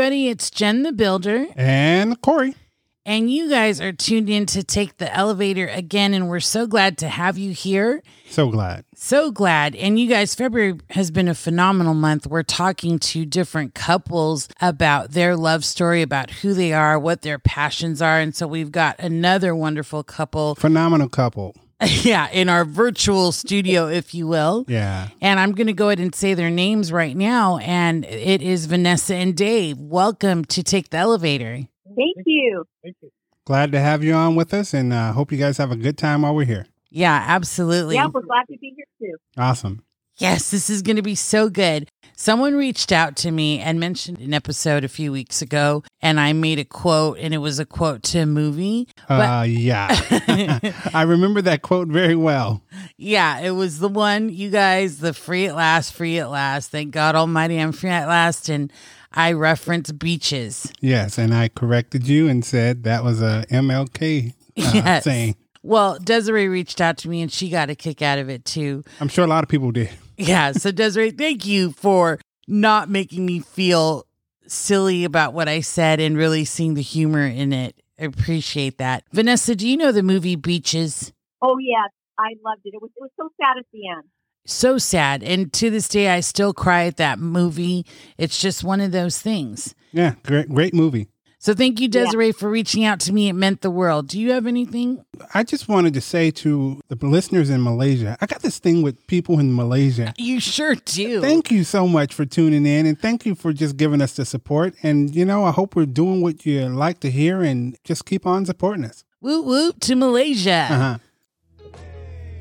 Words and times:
Everybody, 0.00 0.28
it's 0.28 0.48
Jen 0.48 0.82
the 0.82 0.92
Builder, 0.92 1.44
And 1.56 2.18
Corey. 2.22 2.54
and 3.04 3.30
you 3.30 3.50
guys 3.50 3.82
are 3.82 3.92
tuned 3.92 4.30
in 4.30 4.46
to 4.46 4.62
take 4.64 4.96
the 4.96 5.14
elevator 5.14 5.66
again, 5.66 6.14
and 6.14 6.26
we're 6.26 6.40
so 6.40 6.66
glad 6.66 6.96
to 6.98 7.08
have 7.10 7.36
you 7.36 7.50
here. 7.52 8.02
So 8.30 8.48
glad. 8.48 8.86
So 8.96 9.30
glad. 9.30 9.76
And 9.76 10.00
you 10.00 10.08
guys, 10.08 10.34
February 10.34 10.78
has 10.88 11.10
been 11.10 11.28
a 11.28 11.34
phenomenal 11.34 11.92
month. 11.92 12.26
We're 12.26 12.42
talking 12.44 12.98
to 12.98 13.26
different 13.26 13.74
couples 13.74 14.48
about 14.62 15.10
their 15.10 15.36
love 15.36 15.66
story, 15.66 16.00
about 16.00 16.30
who 16.30 16.54
they 16.54 16.72
are, 16.72 16.98
what 16.98 17.20
their 17.20 17.38
passions 17.38 18.00
are. 18.00 18.18
And 18.20 18.34
so 18.34 18.46
we've 18.46 18.72
got 18.72 18.98
another 19.00 19.54
wonderful 19.54 20.02
couple, 20.02 20.54
Phenomenal 20.54 21.10
couple. 21.10 21.54
yeah, 22.02 22.28
in 22.30 22.50
our 22.50 22.66
virtual 22.66 23.32
studio, 23.32 23.88
if 23.88 24.14
you 24.14 24.26
will. 24.26 24.66
Yeah. 24.68 25.08
And 25.22 25.40
I'm 25.40 25.52
going 25.52 25.66
to 25.66 25.72
go 25.72 25.88
ahead 25.88 25.98
and 25.98 26.14
say 26.14 26.34
their 26.34 26.50
names 26.50 26.92
right 26.92 27.16
now. 27.16 27.56
And 27.58 28.04
it 28.04 28.42
is 28.42 28.66
Vanessa 28.66 29.14
and 29.14 29.34
Dave. 29.34 29.78
Welcome 29.78 30.44
to 30.46 30.62
Take 30.62 30.90
the 30.90 30.98
Elevator. 30.98 31.66
Thank 31.96 32.16
you. 32.26 32.64
Thank 32.82 32.96
you. 33.00 33.10
Glad 33.46 33.72
to 33.72 33.80
have 33.80 34.04
you 34.04 34.12
on 34.12 34.36
with 34.36 34.52
us 34.52 34.74
and 34.74 34.92
uh, 34.92 35.12
hope 35.12 35.32
you 35.32 35.38
guys 35.38 35.56
have 35.56 35.70
a 35.70 35.76
good 35.76 35.96
time 35.96 36.20
while 36.22 36.34
we're 36.34 36.44
here. 36.44 36.66
Yeah, 36.90 37.24
absolutely. 37.26 37.94
Yeah, 37.94 38.08
we're 38.12 38.22
glad 38.22 38.44
to 38.50 38.58
be 38.58 38.74
here 38.76 38.84
too. 39.00 39.16
Awesome. 39.38 39.82
Yes, 40.18 40.50
this 40.50 40.68
is 40.68 40.82
going 40.82 40.96
to 40.96 41.02
be 41.02 41.14
so 41.14 41.48
good. 41.48 41.88
Someone 42.20 42.54
reached 42.54 42.92
out 42.92 43.16
to 43.16 43.30
me 43.30 43.60
and 43.60 43.80
mentioned 43.80 44.18
an 44.18 44.34
episode 44.34 44.84
a 44.84 44.88
few 44.88 45.10
weeks 45.10 45.40
ago, 45.40 45.82
and 46.02 46.20
I 46.20 46.34
made 46.34 46.58
a 46.58 46.66
quote, 46.66 47.16
and 47.18 47.32
it 47.32 47.38
was 47.38 47.58
a 47.58 47.64
quote 47.64 48.02
to 48.02 48.18
a 48.18 48.26
movie. 48.26 48.88
Uh, 49.08 49.46
yeah. 49.48 49.88
I 50.92 51.04
remember 51.04 51.40
that 51.40 51.62
quote 51.62 51.88
very 51.88 52.14
well. 52.14 52.62
Yeah, 52.98 53.38
it 53.40 53.52
was 53.52 53.78
the 53.78 53.88
one, 53.88 54.28
you 54.28 54.50
guys, 54.50 54.98
the 54.98 55.14
free 55.14 55.46
at 55.46 55.56
last, 55.56 55.94
free 55.94 56.18
at 56.18 56.28
last. 56.28 56.70
Thank 56.70 56.92
God 56.92 57.14
Almighty, 57.14 57.58
I'm 57.58 57.72
free 57.72 57.88
at 57.88 58.06
last. 58.06 58.50
And 58.50 58.70
I 59.14 59.32
referenced 59.32 59.98
beaches. 59.98 60.70
Yes. 60.82 61.16
And 61.16 61.32
I 61.32 61.48
corrected 61.48 62.06
you 62.06 62.28
and 62.28 62.44
said 62.44 62.84
that 62.84 63.02
was 63.02 63.22
a 63.22 63.46
MLK 63.50 64.28
uh, 64.28 64.32
Yes. 64.54 65.04
saying. 65.04 65.36
Well, 65.62 65.98
Desiree 65.98 66.48
reached 66.48 66.82
out 66.82 66.98
to 66.98 67.08
me 67.08 67.22
and 67.22 67.32
she 67.32 67.48
got 67.48 67.70
a 67.70 67.74
kick 67.74 68.02
out 68.02 68.18
of 68.18 68.28
it 68.28 68.44
too. 68.44 68.84
I'm 69.00 69.08
sure 69.08 69.24
a 69.24 69.28
lot 69.28 69.42
of 69.42 69.48
people 69.48 69.72
did. 69.72 69.88
Yeah. 70.20 70.52
So, 70.52 70.70
Desiree, 70.70 71.10
thank 71.10 71.46
you 71.46 71.72
for 71.72 72.18
not 72.46 72.88
making 72.88 73.24
me 73.26 73.40
feel 73.40 74.06
silly 74.46 75.04
about 75.04 75.32
what 75.32 75.48
I 75.48 75.60
said 75.60 76.00
and 76.00 76.16
really 76.16 76.44
seeing 76.44 76.74
the 76.74 76.82
humor 76.82 77.24
in 77.24 77.52
it. 77.52 77.76
I 77.98 78.04
appreciate 78.04 78.78
that. 78.78 79.04
Vanessa, 79.12 79.54
do 79.54 79.68
you 79.68 79.76
know 79.76 79.92
the 79.92 80.02
movie 80.02 80.36
Beaches? 80.36 81.12
Oh 81.42 81.56
yes, 81.58 81.90
I 82.18 82.34
loved 82.44 82.62
it. 82.64 82.74
It 82.74 82.82
was 82.82 82.90
it 82.96 83.00
was 83.00 83.10
so 83.16 83.28
sad 83.40 83.58
at 83.58 83.66
the 83.72 83.88
end. 83.88 84.04
So 84.46 84.78
sad. 84.78 85.22
And 85.22 85.52
to 85.54 85.70
this 85.70 85.88
day, 85.88 86.08
I 86.08 86.20
still 86.20 86.52
cry 86.52 86.84
at 86.84 86.96
that 86.96 87.18
movie. 87.18 87.86
It's 88.18 88.40
just 88.40 88.64
one 88.64 88.80
of 88.80 88.90
those 88.90 89.18
things. 89.20 89.74
Yeah. 89.92 90.14
Great, 90.24 90.48
great 90.48 90.74
movie. 90.74 91.08
So, 91.42 91.54
thank 91.54 91.80
you, 91.80 91.88
Yeah. 91.90 92.04
Desiree, 92.04 92.32
for 92.32 92.50
reaching 92.50 92.84
out 92.84 93.00
to 93.00 93.14
me. 93.14 93.28
It 93.28 93.32
meant 93.32 93.62
the 93.62 93.70
world. 93.70 94.08
Do 94.08 94.20
you 94.20 94.32
have 94.32 94.46
anything? 94.46 95.02
I 95.32 95.42
just 95.42 95.68
wanted 95.68 95.94
to 95.94 96.00
say 96.02 96.30
to 96.44 96.80
the 96.88 96.96
listeners 97.06 97.48
in 97.48 97.62
Malaysia, 97.62 98.18
I 98.20 98.26
got 98.26 98.42
this 98.42 98.58
thing 98.58 98.82
with 98.82 99.06
people 99.06 99.40
in 99.40 99.56
Malaysia. 99.56 100.12
You 100.18 100.38
sure 100.38 100.74
do. 100.74 101.22
Thank 101.22 101.50
you 101.50 101.64
so 101.64 101.88
much 101.88 102.12
for 102.12 102.26
tuning 102.26 102.66
in 102.66 102.84
and 102.84 103.00
thank 103.00 103.24
you 103.24 103.34
for 103.34 103.54
just 103.54 103.78
giving 103.78 104.02
us 104.02 104.12
the 104.12 104.26
support. 104.26 104.74
And, 104.82 105.16
you 105.16 105.24
know, 105.24 105.44
I 105.44 105.50
hope 105.50 105.74
we're 105.76 105.86
doing 105.86 106.20
what 106.20 106.44
you 106.44 106.68
like 106.68 107.00
to 107.00 107.10
hear 107.10 107.40
and 107.40 107.74
just 107.84 108.04
keep 108.04 108.26
on 108.26 108.44
supporting 108.44 108.84
us. 108.84 109.04
Whoop 109.20 109.44
whoop 109.46 109.80
to 109.80 109.94
Malaysia. 109.96 110.68
Uh-huh. 110.70 110.98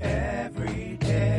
Every 0.01 0.97
day, 0.99 1.38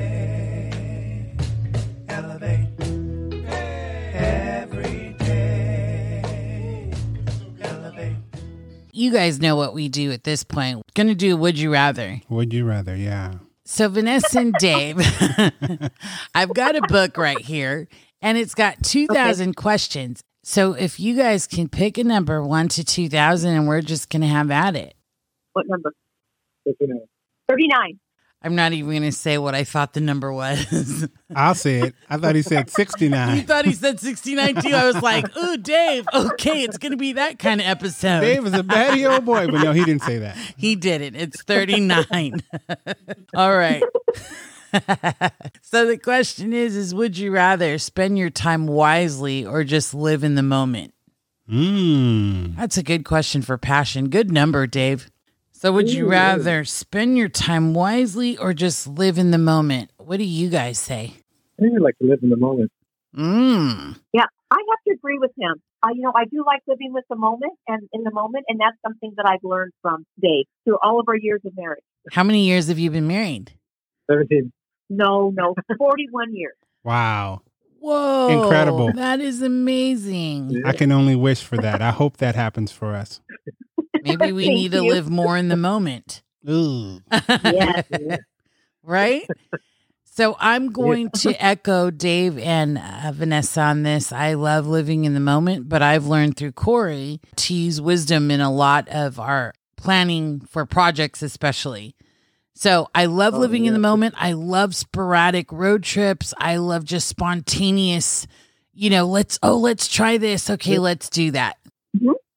You 9.01 9.11
guys 9.11 9.41
know 9.41 9.57
what 9.57 9.73
we 9.73 9.89
do 9.89 10.13
at 10.13 10.25
this 10.25 10.45
point. 10.45 10.83
Gonna 10.93 11.15
do 11.15 11.35
Would 11.35 11.59
You 11.59 11.73
Rather. 11.73 12.21
Would 12.29 12.53
you 12.53 12.67
rather? 12.67 12.95
Yeah. 12.95 13.37
So, 13.65 13.89
Vanessa 13.89 14.39
and 14.39 14.53
Dave, 14.59 14.99
I've 16.35 16.53
got 16.53 16.77
a 16.77 16.83
book 16.83 17.17
right 17.17 17.41
here 17.41 17.89
and 18.21 18.37
it's 18.37 18.55
got 18.55 18.83
2,000 18.83 19.57
questions. 19.57 20.21
So, 20.45 20.75
if 20.75 21.01
you 21.01 21.17
guys 21.17 21.47
can 21.47 21.71
pick 21.71 21.97
a 21.97 22.05
number 22.05 22.43
one 22.43 22.69
to 22.69 22.85
2,000 22.85 23.51
and 23.51 23.67
we're 23.67 23.81
just 23.81 24.11
gonna 24.11 24.27
have 24.27 24.51
at 24.51 24.77
it. 24.77 24.95
What 25.55 25.65
number? 25.67 25.95
Thirty 27.49 27.69
nine. 27.69 27.99
I'm 28.43 28.55
not 28.55 28.73
even 28.73 28.93
gonna 28.95 29.13
say 29.13 29.37
what 29.37 29.55
I 29.55 29.65
thought 29.65 29.93
the 29.93 30.01
number 30.01 30.33
was. 30.33 31.07
I'll 31.37 31.55
say 31.55 31.81
it. 31.81 31.95
I 32.09 32.17
thought 32.17 32.35
he 32.35 32.43
said 32.43 32.71
69. 32.71 33.37
you 33.37 33.43
thought 33.43 33.67
he 33.67 33.73
said 33.73 34.01
69 34.01 34.63
too. 34.63 34.75
I 34.75 34.87
was 34.87 35.03
like, 35.03 35.37
ooh, 35.37 35.59
Dave, 35.59 36.07
okay, 36.15 36.63
it's 36.63 36.79
gonna 36.79 36.97
be 36.97 37.15
that 37.15 37.39
kind 37.39 37.61
of 37.61 37.67
episode. 37.67 38.21
Dave 38.21 38.47
is 38.47 38.55
a 38.55 38.63
batty 38.63 39.05
old 39.05 39.27
boy, 39.27 39.47
but 39.47 39.63
no, 39.63 39.73
he 39.73 39.85
didn't 39.85 40.03
say 40.03 40.19
that. 40.19 40.37
He 40.57 40.75
did 40.77 41.01
it. 41.01 41.17
It's 41.17 41.43
39. 41.43 42.43
All 43.35 43.57
right. 43.57 43.83
so 45.63 45.87
the 45.87 45.99
question 46.03 46.53
is 46.53 46.77
is 46.77 46.95
would 46.95 47.17
you 47.19 47.31
rather 47.31 47.79
spend 47.79 48.19
your 48.19 48.31
time 48.31 48.67
wisely 48.67 49.45
or 49.45 49.65
just 49.65 49.95
live 49.95 50.25
in 50.25 50.35
the 50.35 50.43
moment? 50.43 50.95
Mmm. 51.51 52.57
That's 52.57 52.77
a 52.77 52.83
good 52.83 53.05
question 53.05 53.43
for 53.43 53.59
passion. 53.59 54.09
Good 54.09 54.31
number, 54.31 54.67
Dave. 54.67 55.11
So 55.61 55.71
would 55.73 55.93
you 55.93 56.09
rather 56.09 56.65
spend 56.65 57.19
your 57.19 57.29
time 57.29 57.75
wisely 57.75 58.39
or 58.39 58.55
just 58.55 58.87
live 58.87 59.19
in 59.19 59.31
the 59.31 59.37
moment? 59.37 59.91
What 59.99 60.17
do 60.17 60.25
you 60.25 60.49
guys 60.49 60.79
say? 60.79 61.13
I 61.59 61.63
think 61.63 61.75
I 61.77 61.83
like 61.83 61.99
to 61.99 62.07
live 62.07 62.21
in 62.23 62.31
the 62.31 62.39
moment. 62.39 62.73
Mm. 63.15 63.99
Yeah, 64.15 64.25
I 64.51 64.57
have 64.57 64.85
to 64.89 64.95
agree 64.95 65.19
with 65.19 65.33
him. 65.39 65.61
I, 65.83 65.91
you 65.91 66.01
know, 66.01 66.15
I 66.17 66.25
do 66.25 66.45
like 66.47 66.63
living 66.67 66.95
with 66.95 67.05
the 67.11 67.17
moment 67.17 67.53
and 67.69 67.87
in 67.93 68.05
the 68.05 68.11
moment, 68.11 68.47
and 68.49 68.59
that's 68.59 68.79
something 68.83 69.13
that 69.19 69.27
I've 69.29 69.45
learned 69.45 69.73
from 69.83 70.07
Dave 70.19 70.47
through 70.65 70.79
all 70.83 70.99
of 70.99 71.05
our 71.09 71.17
years 71.17 71.43
of 71.45 71.53
marriage. 71.55 71.85
How 72.11 72.25
many 72.25 72.47
years 72.47 72.69
have 72.69 72.79
you 72.79 72.91
been 72.91 73.07
married? 73.07 73.53
17. 74.11 74.51
No, 74.89 75.29
no, 75.29 75.55
forty 75.77 76.07
one 76.11 76.35
years. 76.35 76.57
Wow. 76.85 77.43
Whoa. 77.81 78.29
Incredible. 78.45 78.95
That 78.95 79.21
is 79.21 79.43
amazing. 79.43 80.63
I 80.65 80.73
can 80.73 80.91
only 80.91 81.17
wish 81.17 81.43
for 81.43 81.59
that. 81.59 81.83
I 81.83 81.91
hope 81.91 82.17
that 82.17 82.35
happens 82.35 82.73
for 82.73 82.95
us. 82.95 83.21
Maybe 84.03 84.33
we 84.33 84.47
Thank 84.47 84.57
need 84.59 84.73
to 84.73 84.83
live 84.83 85.09
more 85.11 85.37
in 85.37 85.49
the 85.49 85.57
moment. 85.57 86.23
Ooh. 86.49 87.01
Yes. 87.45 87.85
right? 88.83 89.27
So 90.05 90.37
I'm 90.41 90.73
going 90.73 91.11
to 91.11 91.35
echo 91.45 91.91
Dave 91.91 92.37
and 92.39 92.79
uh, 92.79 93.13
Vanessa 93.13 93.61
on 93.63 93.83
this. 93.85 94.13
I 94.13 94.35
love 94.35 94.67
living 94.67 95.05
in 95.05 95.15
the 95.15 95.21
moment, 95.21 95.69
but 95.69 95.83
I've 95.83 96.07
learned 96.07 96.37
through 96.37 96.53
Corey 96.53 97.21
to 97.37 97.55
use 97.55 97.81
wisdom 97.81 98.31
in 98.31 98.41
a 98.41 98.53
lot 98.53 98.89
of 98.89 99.19
our 99.21 99.53
planning 99.77 100.41
for 100.41 100.67
projects, 100.67 101.23
especially. 101.23 101.95
So 102.55 102.89
I 102.95 103.07
love 103.07 103.35
Oh, 103.35 103.39
living 103.39 103.65
in 103.65 103.73
the 103.73 103.79
moment. 103.79 104.15
I 104.19 104.33
love 104.33 104.75
sporadic 104.75 105.51
road 105.53 105.83
trips. 105.83 106.35
I 106.37 106.57
love 106.57 106.85
just 106.85 107.09
spontaneous, 107.09 108.27
you 108.75 108.91
know, 108.91 109.07
let's, 109.07 109.39
oh, 109.43 109.57
let's 109.57 109.89
try 109.89 110.19
this. 110.19 110.51
Okay, 110.51 110.75
Yeah. 110.75 110.81
let's 110.81 111.09
do 111.09 111.31
that. 111.31 111.57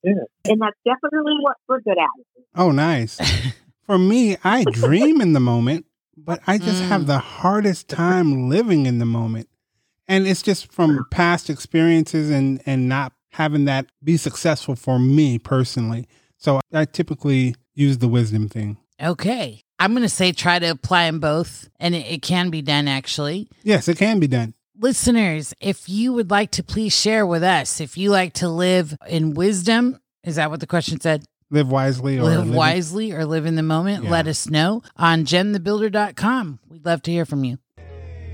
And 0.04 0.62
that's 0.62 0.78
definitely 0.86 1.34
what 1.42 1.56
we're 1.68 1.82
good 1.82 1.98
at. 1.98 2.44
Oh, 2.56 2.72
nice. 2.72 3.20
For 3.86 3.98
me, 3.98 4.38
I 4.44 4.64
dream 4.64 5.20
in 5.22 5.34
the 5.34 5.40
moment, 5.40 5.86
but 6.16 6.42
I 6.48 6.58
just 6.58 6.82
Mm. 6.84 6.88
have 6.88 7.06
the 7.06 7.20
hardest 7.20 7.90
time 7.90 8.48
living 8.50 8.86
in 8.86 9.00
the 9.00 9.06
moment. 9.06 9.50
And 10.08 10.28
it's 10.28 10.42
just 10.42 10.72
from 10.72 11.06
past 11.12 11.50
experiences 11.50 12.30
and, 12.30 12.62
and 12.66 12.88
not 12.88 13.14
having 13.32 13.66
that 13.66 13.88
be 14.04 14.16
successful 14.18 14.76
for 14.76 15.00
me 15.00 15.40
personally. 15.40 16.08
So 16.38 16.60
I 16.74 16.86
typically 16.86 17.56
use 17.74 17.98
the 17.98 18.08
wisdom 18.08 18.48
thing. 18.48 18.78
Okay. 19.02 19.62
I'm 19.80 19.92
going 19.92 20.04
to 20.04 20.10
say 20.10 20.32
try 20.32 20.60
to 20.60 20.68
apply 20.68 21.06
them 21.08 21.20
both, 21.20 21.68
and 21.80 21.96
it, 21.96 22.06
it 22.10 22.22
can 22.22 22.50
be 22.50 22.62
done 22.62 22.88
actually. 22.88 23.50
Yes, 23.64 23.88
it 23.88 23.98
can 23.98 24.20
be 24.20 24.28
done. 24.28 24.54
Listeners, 24.78 25.54
if 25.60 25.88
you 25.90 26.14
would 26.14 26.30
like 26.32 26.52
to 26.52 26.64
please 26.64 26.94
share 26.98 27.26
with 27.26 27.44
us, 27.44 27.80
if 27.82 27.98
you 27.98 28.10
like 28.12 28.34
to 28.34 28.50
live 28.50 28.96
in 29.08 29.34
wisdom, 29.34 30.00
is 30.24 30.36
that 30.38 30.50
what 30.50 30.60
the 30.60 30.68
question 30.68 31.00
said? 31.00 31.24
Live 31.50 31.70
wisely 31.70 32.18
or 32.18 32.24
live 32.24 32.48
live- 32.48 32.56
wisely 32.56 33.12
or 33.12 33.26
live 33.26 33.46
in 33.46 33.56
the 33.56 33.64
moment? 33.64 34.06
Yeah. 34.06 34.10
Let 34.12 34.28
us 34.28 34.50
know 34.50 34.82
on 34.98 35.26
jenthebuilder.com. 35.26 36.60
We'd 36.68 36.86
love 36.86 37.02
to 37.04 37.12
hear 37.12 37.26
from 37.26 37.44
you. 37.44 37.60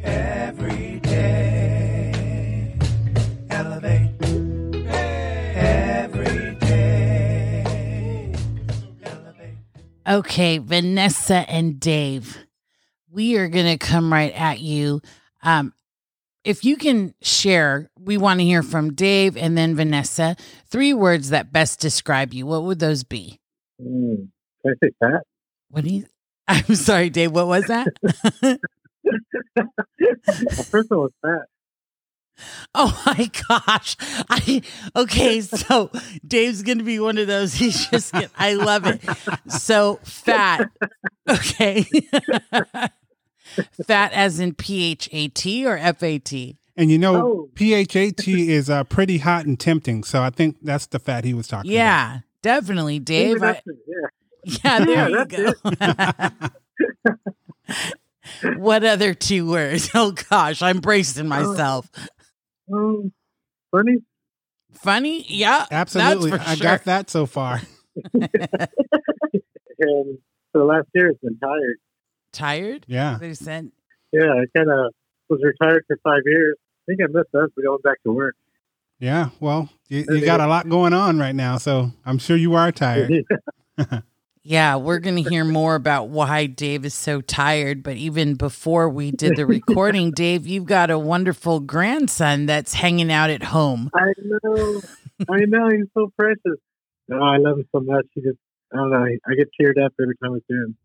Every 0.03 0.99
day, 1.01 2.77
elevate. 3.49 4.11
Every 5.57 6.55
day, 6.55 8.33
elevate. 9.03 9.55
Okay, 10.07 10.57
Vanessa 10.59 11.49
and 11.49 11.77
Dave, 11.79 12.37
we 13.11 13.35
are 13.37 13.49
going 13.49 13.65
to 13.65 13.77
come 13.77 14.13
right 14.13 14.31
at 14.33 14.59
you. 14.61 15.01
Um, 15.43 15.73
if 16.43 16.63
you 16.63 16.77
can 16.77 17.13
share, 17.21 17.89
we 17.99 18.17
want 18.17 18.39
to 18.39 18.45
hear 18.45 18.63
from 18.63 18.93
Dave 18.93 19.35
and 19.37 19.57
then 19.57 19.75
Vanessa. 19.75 20.35
Three 20.67 20.93
words 20.93 21.29
that 21.29 21.51
best 21.51 21.79
describe 21.79 22.33
you. 22.33 22.45
What 22.45 22.63
would 22.63 22.79
those 22.79 23.03
be? 23.03 23.39
Mm. 23.81 24.29
Can 24.61 24.73
I 24.73 24.73
say 24.83 24.91
fat? 24.99 25.21
What 25.69 25.83
do 25.83 25.89
you? 25.93 26.05
I'm 26.47 26.75
sorry, 26.75 27.09
Dave. 27.09 27.31
What 27.31 27.47
was 27.47 27.65
that? 27.65 27.87
First 30.69 30.89
one 30.89 30.99
was 30.99 31.11
fat. 31.21 31.45
Oh 32.73 33.03
my 33.05 33.29
gosh. 33.49 33.97
I 34.29 34.61
okay, 34.95 35.41
so 35.41 35.91
Dave's 36.25 36.63
gonna 36.63 36.83
be 36.83 36.97
one 36.97 37.17
of 37.17 37.27
those. 37.27 37.53
He's 37.53 37.87
just 37.87 38.15
I 38.37 38.53
love 38.53 38.85
it. 38.85 39.01
So 39.49 39.99
fat. 40.03 40.69
Okay. 41.29 41.85
Fat 43.85 44.11
as 44.13 44.39
in 44.39 44.53
P 44.53 44.91
H 44.91 45.09
A 45.11 45.27
T 45.29 45.65
or 45.65 45.77
F 45.77 46.01
A 46.03 46.19
T. 46.19 46.57
And 46.77 46.89
you 46.89 46.97
know, 46.97 47.15
Oh. 47.15 47.49
PHAT 47.55 48.27
is 48.27 48.69
uh, 48.69 48.83
pretty 48.85 49.17
hot 49.17 49.45
and 49.45 49.59
tempting. 49.59 50.03
So 50.03 50.21
I 50.21 50.29
think 50.29 50.57
that's 50.61 50.85
the 50.87 50.99
fat 50.99 51.25
he 51.25 51.33
was 51.33 51.47
talking 51.47 51.71
Yeah, 51.71 52.19
definitely, 52.41 52.99
Dave. 52.99 53.43
I, 53.43 53.61
yeah. 53.87 53.95
yeah, 54.63 54.85
there 54.85 55.09
Yeah, 55.09 55.25
you 55.25 55.25
go. 57.65 58.49
what 58.57 58.83
other 58.85 59.13
two 59.13 59.49
words? 59.49 59.89
Oh 59.93 60.11
gosh, 60.29 60.61
I'm 60.61 60.79
bracing 60.79 61.27
myself. 61.27 61.89
Um, 62.71 63.11
funny. 63.71 63.97
Funny? 64.73 65.25
Yeah. 65.27 65.65
Absolutely. 65.71 66.31
That's 66.31 66.43
for 66.43 66.49
I 66.49 66.55
sure. 66.55 66.63
got 66.63 66.83
that 66.85 67.09
so 67.09 67.25
far. 67.25 67.61
And 68.13 68.29
for 70.51 70.59
the 70.59 70.63
last 70.63 70.87
year, 70.93 71.09
it's 71.09 71.19
been 71.19 71.37
tired. 71.39 71.77
Tired? 72.31 72.85
Yeah. 72.87 73.17
They 73.19 73.33
said 73.33 73.71
Yeah, 74.11 74.31
I 74.33 74.45
kind 74.55 74.69
of 74.69 74.93
was 75.29 75.41
retired 75.43 75.83
for 75.87 75.97
five 76.03 76.21
years. 76.25 76.55
I 76.59 76.91
think 76.91 77.01
I 77.01 77.07
missed 77.07 77.33
us 77.35 77.49
going 77.61 77.79
back 77.83 78.01
to 78.03 78.11
work. 78.11 78.35
Yeah. 78.99 79.29
Well, 79.39 79.69
you, 79.87 80.05
you 80.09 80.25
got 80.25 80.41
a 80.41 80.47
lot 80.47 80.67
going 80.67 80.93
on 80.93 81.19
right 81.19 81.35
now. 81.35 81.57
So 81.57 81.91
I'm 82.05 82.17
sure 82.17 82.35
you 82.35 82.55
are 82.55 82.71
tired. 82.71 83.25
Yeah, 84.41 84.77
we're 84.77 84.99
going 84.99 85.21
to 85.21 85.29
hear 85.29 85.43
more 85.43 85.75
about 85.75 86.07
why 86.09 86.45
Dave 86.45 86.85
is 86.85 86.93
so 86.93 87.21
tired. 87.21 87.83
But 87.83 87.97
even 87.97 88.35
before 88.35 88.89
we 88.89 89.11
did 89.11 89.35
the 89.35 89.45
recording, 89.45 90.11
Dave, 90.15 90.47
you've 90.47 90.65
got 90.65 90.89
a 90.89 90.97
wonderful 90.97 91.59
grandson 91.59 92.45
that's 92.45 92.73
hanging 92.73 93.11
out 93.11 93.29
at 93.29 93.43
home. 93.43 93.91
I 93.93 94.11
know. 94.17 94.81
I 95.29 95.39
know. 95.45 95.69
He's 95.69 95.85
so 95.93 96.11
precious. 96.17 96.57
No, 97.09 97.21
I 97.21 97.37
love 97.37 97.59
him 97.59 97.65
so 97.71 97.81
much. 97.81 98.05
He 98.15 98.21
just, 98.21 98.37
I 98.73 98.77
don't 98.77 98.89
know. 98.89 99.03
I 99.03 99.35
get 99.35 99.49
teared 99.59 99.83
up 99.85 99.93
every 100.01 100.15
time 100.17 100.33
I 100.33 100.39
see 100.47 100.55
him. 100.55 100.77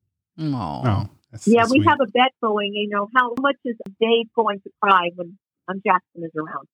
Oh, 0.54 0.82
Oh, 0.84 1.08
that's 1.34 1.46
Yeah, 1.48 1.64
so 1.64 1.72
we 1.72 1.84
have 1.86 1.98
a 2.00 2.06
bet 2.06 2.32
going. 2.42 2.72
You 2.74 2.88
know, 2.90 3.08
how 3.14 3.34
much 3.40 3.56
is 3.64 3.76
Dave 4.00 4.26
going 4.34 4.60
to 4.60 4.70
cry 4.82 5.10
when 5.14 5.36
um, 5.68 5.82
Jackson 5.84 6.24
is 6.24 6.32
around? 6.36 6.68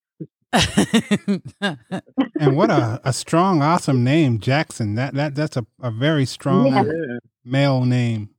and 2.41 2.57
what 2.57 2.71
a, 2.71 3.01
a 3.05 3.13
strong, 3.13 3.63
awesome 3.63 4.05
name, 4.05 4.39
Jackson. 4.41 4.95
That 4.97 5.15
that 5.15 5.35
that's 5.35 5.57
a, 5.57 5.65
a 5.83 5.91
very 5.91 6.27
strong 6.27 6.67
Yeah. 6.67 6.83
Yeah. 6.85 7.19
male 7.45 7.85
name. 7.85 8.31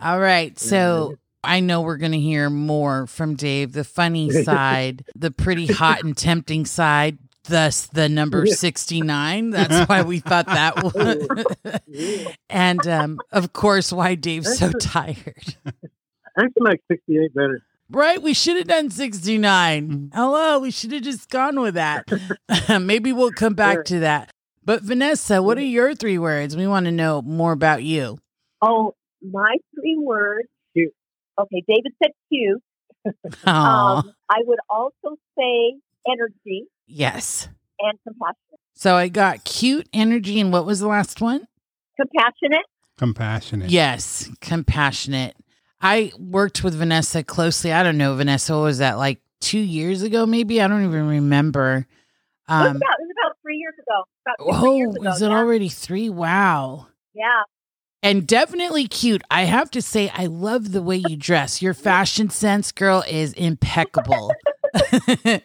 All 0.00 0.20
right. 0.20 0.58
So 0.58 1.14
I 1.42 1.60
know 1.60 1.82
we're 1.82 1.96
going 1.96 2.12
to 2.12 2.20
hear 2.20 2.50
more 2.50 3.06
from 3.06 3.34
Dave, 3.34 3.72
the 3.72 3.84
funny 3.84 4.30
side, 4.44 5.04
the 5.14 5.30
pretty 5.30 5.66
hot 5.66 6.02
and 6.04 6.16
tempting 6.16 6.66
side, 6.66 7.18
thus 7.44 7.86
the 7.86 8.08
number 8.08 8.46
69. 8.46 9.50
That's 9.50 9.88
why 9.88 10.02
we 10.02 10.18
thought 10.20 10.46
that 10.46 10.82
was. 10.82 12.26
and 12.50 12.86
um, 12.86 13.20
of 13.32 13.52
course, 13.52 13.92
why 13.92 14.14
Dave's 14.14 14.58
so 14.58 14.70
tired. 14.72 15.56
I 15.66 16.44
actually 16.44 16.52
like 16.60 16.82
68 16.90 17.34
better. 17.34 17.62
Right? 17.90 18.20
We 18.20 18.34
should 18.34 18.56
have 18.56 18.66
done 18.66 18.90
69. 18.90 20.10
Hello. 20.14 20.58
We 20.58 20.70
should 20.70 20.92
have 20.92 21.02
just 21.02 21.28
gone 21.30 21.60
with 21.60 21.74
that. 21.74 22.06
Maybe 22.80 23.12
we'll 23.12 23.30
come 23.32 23.54
back 23.54 23.74
Sure. 23.74 23.82
to 23.84 23.98
that. 24.00 24.30
But 24.64 24.82
Vanessa, 24.82 25.42
what 25.42 25.58
are 25.58 25.62
your 25.62 25.94
three 25.94 26.18
words? 26.18 26.56
We 26.56 26.66
want 26.66 26.86
to 26.86 26.92
know 26.92 27.20
more 27.22 27.52
about 27.52 27.82
you. 27.84 28.18
Oh, 28.62 28.94
my 29.22 29.56
three 29.74 29.98
words. 29.98 30.48
Cute. 30.72 30.94
Okay, 31.38 31.62
David 31.68 31.92
said 32.02 32.12
cute. 32.32 32.62
Um, 33.44 34.12
I 34.30 34.38
would 34.44 34.58
also 34.70 35.16
say 35.38 35.74
energy 36.10 36.66
yes. 36.86 37.48
and 37.78 37.98
compassionate. 38.06 38.60
So 38.74 38.96
I 38.96 39.08
got 39.08 39.44
cute 39.44 39.88
energy. 39.92 40.40
And 40.40 40.52
what 40.52 40.66
was 40.66 40.80
the 40.80 40.88
last 40.88 41.20
one? 41.20 41.46
Compassionate. 41.98 42.66
Compassionate. 42.98 43.70
Yes, 43.70 44.30
compassionate. 44.40 45.36
I 45.80 46.12
worked 46.18 46.64
with 46.64 46.74
Vanessa 46.74 47.22
closely. 47.22 47.72
I 47.72 47.82
don't 47.82 47.98
know, 47.98 48.14
Vanessa, 48.16 48.54
what 48.54 48.62
was 48.64 48.78
that 48.78 48.96
like 48.96 49.20
two 49.40 49.58
years 49.58 50.02
ago? 50.02 50.26
Maybe 50.26 50.60
I 50.62 50.68
don't 50.68 50.84
even 50.84 51.08
remember. 51.08 51.86
it, 52.48 52.52
was 52.52 52.66
Um, 52.66 52.76
about, 52.76 52.96
it 52.98 53.06
was 53.06 53.14
about 53.22 53.36
three 53.42 53.56
years 53.56 53.74
ago. 53.78 54.04
About 54.26 54.38
two, 54.38 54.60
three 54.60 54.70
oh, 54.70 54.76
years 54.76 54.96
ago. 54.96 55.10
is 55.10 55.22
it 55.22 55.30
yeah. 55.30 55.36
already 55.36 55.68
three? 55.68 56.08
Wow. 56.08 56.86
Yeah. 57.14 57.42
And 58.02 58.26
definitely 58.26 58.86
cute. 58.86 59.22
I 59.30 59.44
have 59.44 59.70
to 59.72 59.82
say, 59.82 60.10
I 60.14 60.26
love 60.26 60.72
the 60.72 60.82
way 60.82 61.02
you 61.08 61.16
dress. 61.16 61.62
Your 61.62 61.74
fashion 61.74 62.28
sense, 62.30 62.70
girl, 62.70 63.02
is 63.08 63.32
impeccable. 63.32 64.32
Thank 64.74 65.44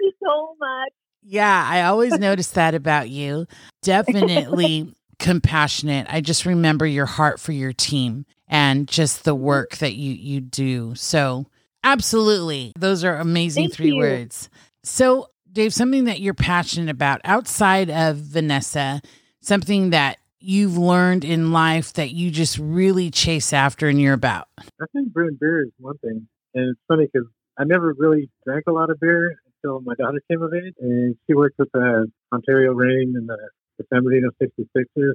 you 0.00 0.12
so 0.22 0.54
much. 0.58 0.90
Yeah, 1.22 1.66
I 1.68 1.82
always 1.82 2.18
notice 2.18 2.50
that 2.50 2.74
about 2.74 3.08
you. 3.08 3.46
Definitely 3.82 4.94
compassionate. 5.18 6.06
I 6.10 6.20
just 6.20 6.46
remember 6.46 6.86
your 6.86 7.06
heart 7.06 7.38
for 7.38 7.52
your 7.52 7.72
team 7.72 8.26
and 8.48 8.88
just 8.88 9.24
the 9.24 9.34
work 9.34 9.76
that 9.78 9.94
you 9.94 10.12
you 10.12 10.40
do. 10.40 10.94
So, 10.94 11.46
absolutely. 11.84 12.72
Those 12.76 13.04
are 13.04 13.16
amazing 13.16 13.64
Thank 13.64 13.74
three 13.74 13.88
you. 13.88 13.96
words. 13.96 14.48
So, 14.82 15.28
Dave, 15.52 15.72
something 15.72 16.04
that 16.04 16.20
you're 16.20 16.34
passionate 16.34 16.90
about 16.90 17.20
outside 17.24 17.90
of 17.90 18.16
Vanessa, 18.16 19.00
something 19.40 19.90
that 19.90 20.18
you've 20.40 20.76
learned 20.76 21.24
in 21.24 21.52
life 21.52 21.92
that 21.92 22.10
you 22.10 22.30
just 22.30 22.58
really 22.58 23.10
chase 23.10 23.52
after 23.52 23.88
and 23.88 24.00
you're 24.00 24.12
about. 24.14 24.48
I 24.58 24.86
think 24.92 25.12
brewing 25.12 25.36
beer 25.40 25.62
is 25.64 25.72
one 25.78 25.98
thing. 25.98 26.26
And 26.54 26.70
it's 26.70 26.80
funny 26.88 27.06
because 27.12 27.28
I 27.58 27.64
never 27.64 27.94
really 27.96 28.30
drank 28.44 28.64
a 28.66 28.72
lot 28.72 28.90
of 28.90 28.98
beer 29.00 29.36
until 29.46 29.80
my 29.80 29.94
daughter 29.94 30.20
came 30.30 30.42
of 30.42 30.52
age. 30.54 30.74
And 30.80 31.16
she 31.26 31.34
worked 31.34 31.58
with 31.58 31.70
the 31.72 32.10
Ontario 32.32 32.72
Reign 32.72 33.14
and 33.16 33.28
the, 33.28 33.38
the 33.78 33.84
San 33.92 34.02
Bernardino 34.04 34.30
66ers. 34.42 35.14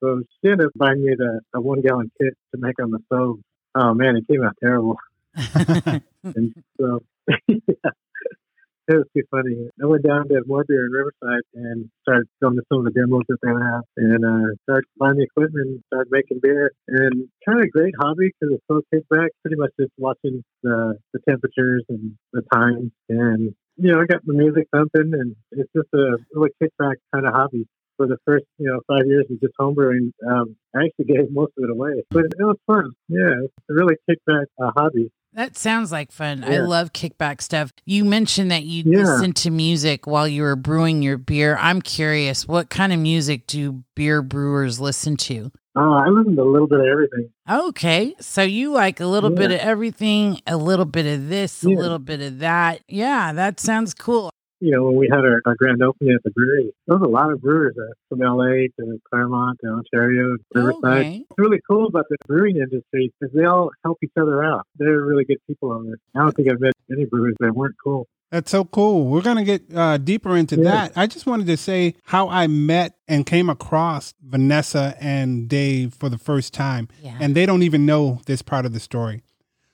So 0.00 0.22
she 0.42 0.50
ended 0.50 0.66
up 0.66 0.72
buying 0.76 1.04
me 1.04 1.14
the, 1.16 1.40
a 1.54 1.60
one 1.60 1.80
gallon 1.80 2.10
kit 2.20 2.34
to 2.54 2.60
make 2.60 2.80
on 2.80 2.90
the 2.90 2.98
stove. 3.06 3.38
Oh 3.74 3.94
man, 3.94 4.16
it 4.16 4.26
came 4.28 4.42
out 4.42 4.56
terrible. 4.62 4.96
And 6.34 6.54
so, 6.80 7.04
yeah, 7.46 7.90
it 8.88 8.96
was 8.96 9.06
too 9.16 9.22
funny. 9.30 9.68
I 9.82 9.86
went 9.86 10.06
down 10.06 10.28
to 10.28 10.42
More 10.46 10.64
Beer 10.66 10.86
in 10.86 10.92
Riverside 10.92 11.42
and 11.54 11.90
started 12.02 12.28
filming 12.40 12.64
some 12.70 12.86
of 12.86 12.92
the 12.92 12.94
demos 12.94 13.24
that 13.28 13.38
they 13.42 13.50
have 13.50 13.82
and 13.96 14.24
uh, 14.24 14.54
started 14.62 14.86
buying 14.98 15.16
the 15.16 15.24
equipment 15.24 15.66
and 15.66 15.82
started 15.92 16.10
making 16.10 16.40
beer. 16.42 16.70
And 16.88 17.28
kind 17.46 17.58
of 17.58 17.64
a 17.66 17.68
great 17.68 17.94
hobby 18.00 18.30
because 18.30 18.54
it's 18.54 18.64
so 18.70 18.82
kickback, 18.94 19.28
pretty 19.42 19.56
much 19.56 19.70
just 19.78 19.92
watching 19.98 20.44
the, 20.62 20.98
the 21.12 21.20
temperatures 21.28 21.84
and 21.88 22.16
the 22.32 22.42
times. 22.52 22.92
And, 23.08 23.54
you 23.76 23.92
know, 23.92 24.00
I 24.00 24.06
got 24.06 24.24
the 24.24 24.34
music 24.34 24.68
thumping 24.72 25.12
and 25.14 25.34
it's 25.50 25.70
just 25.74 25.88
a 25.94 26.18
really 26.32 26.50
kickback 26.62 26.96
kind 27.12 27.26
of 27.26 27.34
hobby. 27.34 27.66
For 27.96 28.06
the 28.06 28.18
first, 28.26 28.44
you 28.58 28.68
know, 28.68 28.80
five 28.86 29.06
years 29.06 29.24
of 29.30 29.40
just 29.40 29.54
homebrewing, 29.58 30.12
um, 30.28 30.54
I 30.76 30.84
actually 30.84 31.06
gave 31.06 31.32
most 31.32 31.52
of 31.56 31.64
it 31.64 31.70
away, 31.70 32.04
but 32.10 32.26
it 32.26 32.44
was 32.44 32.58
fun. 32.66 32.92
Yeah, 33.08 33.40
it's 33.42 33.54
a 33.70 33.72
really 33.72 33.94
kickback 34.04 34.44
uh, 34.62 34.70
hobby. 34.76 35.10
That 35.36 35.56
sounds 35.58 35.92
like 35.92 36.12
fun. 36.12 36.42
I 36.44 36.58
love 36.60 36.94
kickback 36.94 37.42
stuff. 37.42 37.70
You 37.84 38.06
mentioned 38.06 38.50
that 38.50 38.64
you 38.64 38.84
Yeah. 38.86 39.00
listened 39.04 39.36
to 39.36 39.50
music 39.50 40.06
while 40.06 40.26
you 40.26 40.42
were 40.42 40.56
brewing 40.56 41.02
your 41.02 41.18
beer. 41.18 41.58
I'm 41.60 41.82
curious, 41.82 42.48
what 42.48 42.70
kind 42.70 42.90
of 42.90 42.98
music 42.98 43.46
do 43.46 43.84
beer 43.94 44.22
brewers 44.22 44.80
listen 44.80 45.18
to? 45.18 45.52
Uh, 45.76 45.80
I 45.92 46.08
listen 46.08 46.36
to 46.36 46.42
a 46.42 46.50
little 46.50 46.66
bit 46.66 46.80
of 46.80 46.86
everything. 46.86 47.28
Okay, 47.50 48.14
so 48.18 48.40
you 48.42 48.72
like 48.72 48.98
a 48.98 49.06
little 49.06 49.28
bit 49.28 49.50
of 49.50 49.58
everything, 49.58 50.40
a 50.46 50.56
little 50.56 50.86
bit 50.86 51.04
of 51.04 51.28
this, 51.28 51.62
a 51.62 51.68
little 51.68 51.98
bit 51.98 52.22
of 52.22 52.38
that. 52.38 52.80
Yeah, 52.88 53.34
that 53.34 53.60
sounds 53.60 53.92
cool. 53.92 54.30
You 54.60 54.70
know, 54.70 54.84
when 54.84 54.96
we 54.96 55.08
had 55.10 55.20
our, 55.20 55.42
our 55.44 55.54
grand 55.54 55.82
opening 55.82 56.14
at 56.14 56.22
the 56.24 56.30
brewery, 56.30 56.72
there 56.86 56.96
was 56.96 57.06
a 57.06 57.10
lot 57.10 57.30
of 57.30 57.42
brewers 57.42 57.76
uh, 57.78 57.92
from 58.08 58.20
LA 58.20 58.68
to 58.80 59.00
Claremont 59.10 59.58
to 59.62 59.68
Ontario, 59.68 60.36
Riverside. 60.54 60.84
Okay. 60.84 61.24
What's 61.28 61.38
really 61.38 61.60
cool 61.68 61.86
about 61.86 62.06
the 62.08 62.16
brewing 62.26 62.56
industry 62.56 63.12
is 63.20 63.30
they 63.34 63.44
all 63.44 63.70
help 63.84 63.98
each 64.02 64.12
other 64.18 64.42
out. 64.42 64.66
They're 64.78 65.00
really 65.02 65.24
good 65.26 65.38
people 65.46 65.72
on 65.72 65.86
there. 65.86 65.96
I 66.14 66.20
don't 66.20 66.32
think 66.34 66.50
I've 66.50 66.60
met 66.60 66.72
any 66.90 67.04
brewers 67.04 67.34
that 67.40 67.52
weren't 67.54 67.76
cool. 67.84 68.06
That's 68.30 68.50
so 68.50 68.64
cool. 68.64 69.06
We're 69.06 69.20
going 69.22 69.36
to 69.36 69.44
get 69.44 69.62
uh, 69.74 69.98
deeper 69.98 70.36
into 70.36 70.56
Yeah. 70.56 70.62
that. 70.88 70.92
I 70.96 71.06
just 71.06 71.26
wanted 71.26 71.46
to 71.48 71.56
say 71.56 71.94
how 72.04 72.28
I 72.28 72.46
met 72.48 72.96
and 73.06 73.24
came 73.26 73.48
across 73.50 74.14
Vanessa 74.20 74.96
and 75.00 75.48
Dave 75.48 75.94
for 75.94 76.08
the 76.08 76.18
first 76.18 76.52
time. 76.54 76.88
Yeah. 77.02 77.16
And 77.20 77.34
they 77.36 77.46
don't 77.46 77.62
even 77.62 77.86
know 77.86 78.20
this 78.26 78.42
part 78.42 78.66
of 78.66 78.72
the 78.72 78.80
story. 78.80 79.22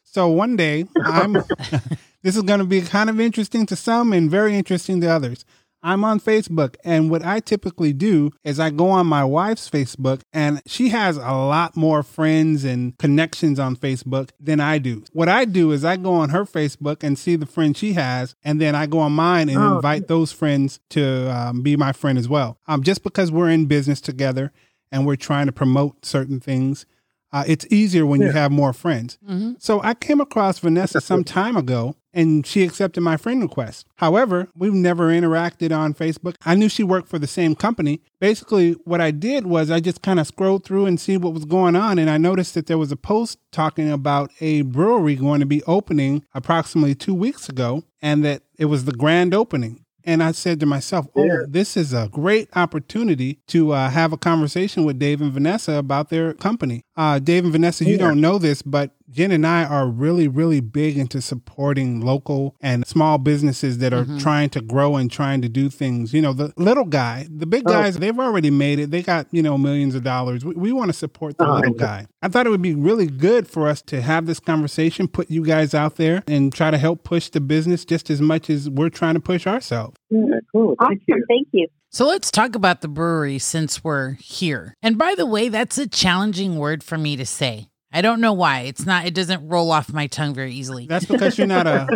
So 0.03 0.29
one 0.29 0.57
day, 0.57 0.85
I'm 1.03 1.37
this 2.23 2.37
is 2.37 2.43
going 2.43 2.61
to 2.61 2.67
be 2.67 2.81
kind 2.83 3.11
of 3.11 3.21
interesting 3.21 3.67
to 3.67 3.77
some 3.77 4.13
and 4.13 4.31
very 4.31 4.55
interesting 4.57 5.01
to 5.01 5.09
others. 5.09 5.45
I'm 5.85 6.05
on 6.05 6.21
Facebook, 6.21 6.77
and 6.85 7.11
what 7.11 7.25
I 7.25 7.41
typically 7.41 7.93
do 7.93 8.31
is 8.45 8.61
I 8.61 8.71
go 8.71 8.89
on 8.91 9.09
my 9.09 9.25
wife's 9.25 9.69
Facebook, 9.69 10.21
and 10.33 10.63
she 10.65 10.91
has 10.91 11.17
a 11.17 11.23
lot 11.33 11.77
more 11.77 12.05
friends 12.05 12.63
and 12.63 12.97
connections 12.99 13.59
on 13.59 13.75
Facebook 13.75 14.31
than 14.39 14.61
I 14.61 14.79
do. 14.79 15.03
What 15.13 15.29
I 15.29 15.45
do 15.45 15.73
is 15.73 15.85
I 15.85 15.97
go 15.97 16.13
on 16.15 16.29
her 16.29 16.45
Facebook 16.45 17.03
and 17.03 17.19
see 17.19 17.35
the 17.35 17.47
friends 17.47 17.79
she 17.81 17.95
has, 17.95 18.37
and 18.45 18.61
then 18.61 18.77
I 18.77 18.87
go 18.87 19.01
on 19.01 19.11
mine 19.11 19.49
and 19.49 19.59
Oh, 19.59 19.75
invite 19.75 20.07
those 20.07 20.31
friends 20.31 20.79
to 20.91 21.29
um, 21.37 21.63
be 21.63 21.77
my 21.77 21.91
friend 21.93 22.17
as 22.17 22.29
well. 22.29 22.59
Um, 22.69 22.85
just 22.85 23.03
because 23.03 23.33
we're 23.33 23.51
in 23.51 23.67
business 23.67 24.01
together 24.01 24.53
and 24.93 25.05
we're 25.05 25.17
trying 25.17 25.47
to 25.47 25.53
promote 25.53 26.05
certain 26.07 26.39
things, 26.39 26.87
uh, 27.33 27.43
it's 27.49 27.67
easier 27.73 28.07
when 28.07 28.21
you 28.21 28.31
have 28.31 28.53
more 28.53 28.73
friends. 28.73 29.19
Mhm. 29.29 29.57
So 29.61 29.81
I 29.83 29.95
came 29.95 30.21
across 30.21 30.61
Vanessa 30.61 31.01
some 31.01 31.25
time 31.41 31.57
ago, 31.57 31.97
and 32.15 32.47
she 32.47 32.63
accepted 32.63 33.01
my 33.01 33.17
friend 33.17 33.41
request. 33.43 33.87
However, 33.97 34.49
we've 34.57 34.75
never 34.75 35.09
interacted 35.09 35.77
on 35.77 35.95
Facebook. 35.95 36.35
I 36.45 36.55
knew 36.55 36.69
she 36.69 36.83
worked 36.83 37.09
for 37.09 37.19
the 37.19 37.27
same 37.27 37.55
company. 37.55 38.01
Basically, 38.21 38.73
what 38.85 39.01
I 39.01 39.11
did 39.11 39.47
was 39.47 39.71
I 39.71 39.81
just 39.81 40.03
kind 40.03 40.21
of 40.21 40.27
scrolled 40.27 40.65
through 40.65 40.87
and 40.87 41.01
see 41.01 41.17
what 41.17 41.33
was 41.35 41.45
going 41.45 41.75
on, 41.77 41.99
and 41.99 42.11
I 42.11 42.19
noticed 42.19 42.55
that 42.55 42.67
there 42.67 42.79
was 42.79 42.93
a 42.93 42.97
post 42.97 43.39
talking 43.51 43.91
about 43.91 44.31
a 44.41 44.63
brewery 44.63 45.17
going 45.17 45.41
to 45.41 45.47
be 45.47 45.63
opening 45.65 46.25
approximately 46.35 46.95
two 46.95 47.15
weeks 47.15 47.49
ago, 47.49 47.85
and 48.01 48.25
that 48.25 48.43
it 48.59 48.67
was 48.67 48.85
the 48.85 48.93
grand 48.93 49.33
opening. 49.35 49.85
And 50.05 50.21
I 50.21 50.33
said 50.33 50.59
to 50.59 50.67
myself, 50.67 51.07
oh, 51.15 51.25
Yeah. 51.25 51.43
this 51.49 51.77
is 51.77 51.93
a 51.93 52.09
great 52.11 52.49
opportunity 52.57 53.39
to 53.47 53.71
uh, 53.71 53.89
have 53.89 54.13
a 54.13 54.17
conversation 54.17 54.85
with 54.85 54.99
Dave 54.99 55.21
and 55.21 55.33
Vanessa 55.33 55.75
about 55.75 56.11
their 56.11 56.35
company. 56.35 56.83
Uh, 56.97 57.21
Dave 57.21 57.45
and 57.45 57.53
Vanessa, 57.53 57.85
you 57.85 57.97
don't 57.99 58.21
know 58.21 58.39
this, 58.39 58.63
but 58.63 58.91
Jen 59.13 59.31
and 59.31 59.47
I 59.47 59.65
are 59.65 59.87
really, 59.87 60.27
really 60.27 60.61
big 60.61 60.97
into 60.97 61.21
supporting 61.21 62.01
local 62.01 62.57
and 62.61 62.87
small 62.87 63.19
businesses 63.19 63.79
that 63.79 63.93
are 63.93 64.05
Mhm. 64.05 64.21
trying 64.21 64.49
to 64.51 64.61
grow 64.63 64.97
and 64.97 65.11
trying 65.11 65.43
to 65.43 65.49
do 65.49 65.69
things. 65.69 66.15
You 66.15 66.23
know, 66.23 66.33
the 66.33 66.53
little 66.57 66.87
guy, 66.87 67.27
the 67.31 67.47
big 67.47 67.65
Oh. 67.67 67.71
guys, 67.73 67.99
they've 67.99 68.19
already 68.19 68.51
made 68.51 68.79
it. 68.79 68.91
They 68.91 69.03
got, 69.03 69.27
you 69.31 69.43
know, 69.43 69.59
millions 69.59 69.95
of 69.95 70.03
dollars. 70.03 70.45
We, 70.45 70.55
we 70.55 70.73
want 70.73 70.89
to 70.89 70.93
support 70.95 71.37
the 71.37 71.47
Oh, 71.47 71.57
little 71.57 71.75
guy. 71.75 72.07
I 72.23 72.29
thought 72.29 72.47
it 72.47 72.51
would 72.51 72.63
be 72.63 72.75
really 72.75 73.07
good 73.07 73.47
for 73.47 73.69
us 73.69 73.83
to 73.83 74.01
have 74.01 74.27
this 74.27 74.41
conversation, 74.41 75.09
put 75.09 75.31
you 75.31 75.45
guys 75.45 75.75
out 75.75 75.97
there 75.97 76.23
and 76.27 76.53
try 76.53 76.71
to 76.71 76.79
help 76.79 77.05
push 77.05 77.29
the 77.29 77.41
business 77.41 77.85
just 77.85 78.09
as 78.11 78.21
much 78.23 78.49
as 78.49 78.71
we're 78.71 78.89
trying 78.89 79.15
to 79.15 79.21
push 79.21 79.47
ourselves. 79.47 79.95
Yeah, 80.11 80.21
cool. 80.53 80.75
Awesome. 80.79 80.89
Thank 80.97 81.03
you. 81.09 81.25
Thank 81.29 81.49
you. 81.53 81.67
So 81.91 82.07
let's 82.07 82.31
talk 82.31 82.55
about 82.55 82.81
the 82.81 82.89
brewery 82.89 83.39
since 83.39 83.85
we're 83.85 84.13
here. 84.13 84.73
And 84.83 84.97
by 84.97 85.15
the 85.15 85.27
way, 85.27 85.51
that's 85.51 85.77
a 85.77 85.87
challenging 85.87 86.57
word 86.57 86.83
for 86.83 86.97
me 86.97 87.17
to 87.17 87.27
say. 87.27 87.67
I 87.93 88.01
don't 88.03 88.21
know 88.21 88.33
why. 88.33 88.61
It's 88.61 88.87
not. 88.87 89.07
It 89.07 89.15
doesn't 89.15 89.49
roll 89.49 89.71
off 89.71 89.93
my 89.93 90.07
tongue 90.07 90.35
very 90.35 90.53
easily. 90.53 90.87
That's 90.87 91.05
because 91.05 91.37
you're 91.39 91.47
not 91.47 91.67
a, 91.67 91.87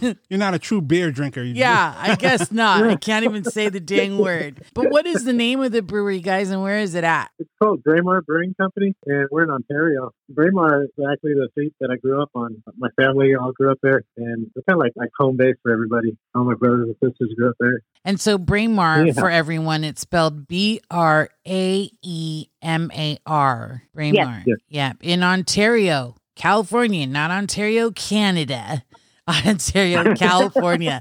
a 0.04 0.16
you're 0.28 0.38
not 0.38 0.54
a 0.54 0.58
true 0.58 0.80
beer 0.80 1.10
drinker. 1.10 1.42
Yeah, 1.42 1.94
I 1.96 2.14
guess 2.16 2.52
not. 2.52 2.84
I 2.84 2.96
can't 2.96 3.24
even 3.24 3.44
say 3.44 3.68
the 3.68 3.80
dang 3.80 4.18
word. 4.18 4.62
But 4.74 4.90
what 4.90 5.06
is 5.06 5.24
the 5.24 5.32
name 5.32 5.60
of 5.62 5.72
the 5.72 5.82
brewery, 5.82 6.20
guys, 6.20 6.50
and 6.50 6.62
where 6.62 6.78
is 6.78 6.94
it 6.94 7.04
at? 7.04 7.30
It's 7.38 7.48
called 7.62 7.82
Braemar 7.82 8.22
Brewing 8.22 8.54
Company, 8.60 8.94
and 9.06 9.28
we're 9.30 9.44
in 9.44 9.50
Ontario. 9.50 10.10
Braemar 10.28 10.84
is 10.84 10.90
actually 11.10 11.34
the 11.34 11.48
street 11.52 11.74
that 11.80 11.90
I 11.90 11.96
grew 11.96 12.20
up 12.22 12.30
on. 12.34 12.62
My 12.76 12.88
family 13.00 13.34
all 13.34 13.52
grew 13.52 13.70
up 13.72 13.78
there, 13.82 14.02
and 14.16 14.50
it's 14.54 14.66
kind 14.68 14.76
of 14.76 14.78
like 14.80 14.92
like 14.96 15.10
home 15.18 15.36
base 15.36 15.56
for 15.62 15.72
everybody. 15.72 16.16
All 16.34 16.44
my 16.44 16.54
brothers 16.54 16.88
and 16.88 17.10
sisters 17.10 17.34
grew 17.36 17.48
up 17.50 17.56
there. 17.60 17.80
And 18.04 18.20
so 18.20 18.38
Braemar, 18.38 19.06
Yeah. 19.06 19.12
for 19.14 19.30
everyone, 19.30 19.84
it's 19.84 20.00
spelled 20.02 20.46
B 20.48 20.80
R 20.90 21.28
A 21.46 21.90
E 22.02 22.46
M 22.62 22.90
A 22.94 23.18
R. 23.26 23.82
Braemar. 23.94 24.42
Yes. 24.46 24.58
Yeah. 24.68 24.92
In 25.00 25.22
Ontario, 25.22 26.16
California, 26.36 27.06
not 27.06 27.30
Ontario, 27.30 27.90
Canada. 27.90 28.84
Ontario, 29.46 30.14
California. 30.16 31.00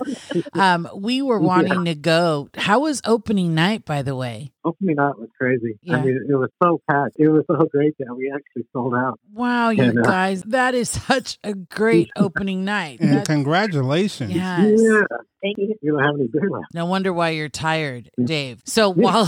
Um, 0.53 0.87
we 0.95 1.21
were 1.21 1.39
wanting 1.39 1.85
to 1.85 1.95
go. 1.95 2.49
How 2.55 2.81
was 2.81 3.01
opening 3.05 3.55
night, 3.55 3.85
by 3.85 4.01
the 4.03 4.15
way? 4.15 4.51
Opening 4.65 4.95
night 4.97 5.17
was 5.17 5.29
crazy. 5.37 5.79
Yeah. 5.83 5.97
I 5.97 6.01
mean, 6.03 6.25
it 6.29 6.35
was 6.35 6.49
so 6.61 6.81
packed. 6.89 7.15
It 7.17 7.29
was 7.29 7.43
so 7.47 7.65
great 7.71 7.95
that 7.99 8.13
we 8.15 8.31
actually 8.33 8.67
sold 8.73 8.93
out. 8.93 9.19
Wow, 9.33 9.69
you 9.69 9.83
And, 9.83 9.99
uh, 9.99 10.01
guys, 10.03 10.43
that 10.43 10.75
is 10.75 10.89
such 11.07 11.37
a 11.43 11.53
great 11.53 12.09
opening 12.17 12.65
night. 12.65 12.99
And 12.99 13.13
That- 13.19 13.25
congratulations. 13.25 14.31
yes. 14.33 14.79
Yeah, 14.81 15.01
Thank 15.41 15.57
you. 15.57 15.73
you 15.81 15.91
don't 15.93 16.03
have 16.03 16.15
any 16.15 16.27
beer 16.27 16.49
left. 16.49 16.73
No 16.73 16.85
wonder 16.85 17.13
why 17.13 17.29
you're 17.29 17.47
tired, 17.47 18.09
Dave. 18.21 18.61
So 18.65 18.89
while 18.89 19.25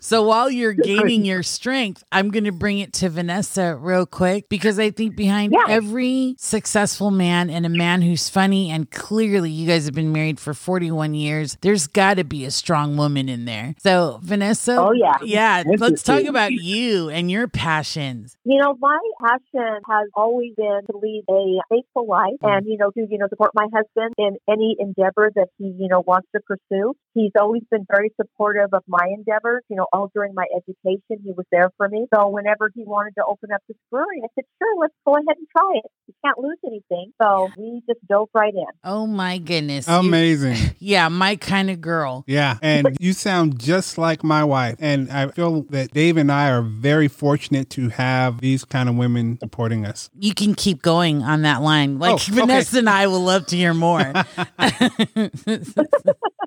so 0.00 0.22
while 0.22 0.50
you're 0.50 0.74
gaining 0.74 1.24
your 1.24 1.42
strength, 1.42 2.04
I'm 2.12 2.30
going 2.30 2.44
to 2.44 2.52
bring 2.52 2.78
it 2.80 2.92
to 2.94 3.08
Vanessa 3.08 3.74
real 3.76 4.04
quick 4.04 4.50
because 4.50 4.78
I 4.78 4.90
think 4.90 5.16
behind 5.16 5.52
Yeah. 5.54 5.64
every 5.72 6.34
successful 6.38 7.10
man 7.10 7.48
and 7.48 7.64
a 7.64 7.70
man 7.70 8.02
who's 8.02 8.28
funny 8.28 8.70
and 8.70 8.90
clearly 8.90 9.50
you 9.50 9.66
guys 9.66 9.86
have 9.86 9.94
been 9.94 10.12
married 10.12 10.38
for 10.38 10.52
41 10.52 11.14
years, 11.14 11.56
there's 11.62 11.86
got 11.86 12.14
to 12.18 12.24
be 12.24 12.44
a 12.44 12.50
strong 12.50 12.98
woman 12.98 13.30
in 13.30 13.46
there. 13.46 13.74
So 13.78 14.20
Vanessa, 14.22 14.41
Oh, 14.78 14.92
yeah. 14.92 15.16
yeah, 15.22 15.62
let's 15.78 16.02
talk 16.02 16.24
about 16.24 16.52
you 16.52 17.08
and 17.08 17.30
your 17.30 17.48
passions. 17.48 18.36
You 18.44 18.60
know, 18.60 18.76
my 18.80 18.98
passion 19.20 19.80
has 19.88 20.08
always 20.14 20.52
been 20.56 20.80
to 20.90 20.96
lead 20.98 21.24
a 21.30 21.60
faithful 21.70 22.06
life 22.06 22.34
mm-hmm. 22.42 22.46
and, 22.46 22.66
you 22.66 22.76
know, 22.78 22.90
to, 22.90 23.06
you 23.08 23.18
know, 23.18 23.28
support 23.28 23.52
my 23.54 23.66
husband 23.72 24.14
in 24.18 24.36
any 24.48 24.76
endeavor 24.78 25.30
that 25.34 25.48
he, 25.58 25.74
you 25.78 25.88
know, 25.88 26.02
wants 26.06 26.28
to 26.34 26.40
pursue. 26.40 26.94
He's 27.14 27.32
always 27.38 27.62
been 27.70 27.86
very 27.90 28.12
supportive 28.20 28.70
of 28.72 28.82
my 28.86 29.06
endeavors. 29.12 29.62
You 29.68 29.76
know, 29.76 29.86
all 29.92 30.10
during 30.14 30.34
my 30.34 30.46
education, 30.56 31.22
he 31.24 31.32
was 31.32 31.46
there 31.52 31.70
for 31.76 31.88
me. 31.88 32.06
So 32.14 32.28
whenever 32.28 32.70
he 32.74 32.84
wanted 32.84 33.14
to 33.18 33.24
open 33.24 33.50
up 33.52 33.60
this 33.68 33.76
brewery, 33.90 34.20
I 34.24 34.28
said, 34.34 34.44
sure, 34.58 34.80
let's 34.80 34.94
go 35.06 35.14
ahead 35.14 35.36
and 35.36 35.46
try 35.56 35.72
it. 35.76 35.90
You 36.08 36.14
can't 36.24 36.38
lose 36.38 36.58
anything. 36.66 37.12
So 37.22 37.50
we 37.56 37.82
just 37.86 38.00
dove 38.08 38.28
right 38.34 38.54
in. 38.54 38.64
Oh 38.84 39.06
my 39.06 39.38
goodness. 39.38 39.88
You- 39.88 39.94
Amazing. 39.94 40.74
yeah, 40.78 41.08
my 41.08 41.36
kind 41.36 41.70
of 41.70 41.80
girl. 41.80 42.24
Yeah. 42.26 42.58
And 42.62 42.96
you 43.00 43.12
sound 43.12 43.58
just 43.58 43.98
like 43.98 44.24
my 44.24 44.31
wife. 44.44 44.76
And 44.78 45.10
I 45.10 45.28
feel 45.28 45.62
that 45.70 45.92
Dave 45.92 46.16
and 46.16 46.30
I 46.32 46.50
are 46.50 46.62
very 46.62 47.08
fortunate 47.08 47.70
to 47.70 47.88
have 47.90 48.40
these 48.40 48.64
kind 48.64 48.88
of 48.88 48.96
women 48.96 49.38
supporting 49.38 49.84
us. 49.86 50.10
You 50.18 50.34
can 50.34 50.54
keep 50.54 50.82
going 50.82 51.22
on 51.22 51.42
that 51.42 51.62
line. 51.62 51.98
Like 51.98 52.12
Oh, 52.12 52.14
okay. 52.14 52.32
Vanessa 52.32 52.78
and 52.78 52.88
I 52.88 53.06
will 53.06 53.20
love 53.20 53.46
to 53.46 53.56
hear 53.56 53.74
more. 53.74 54.00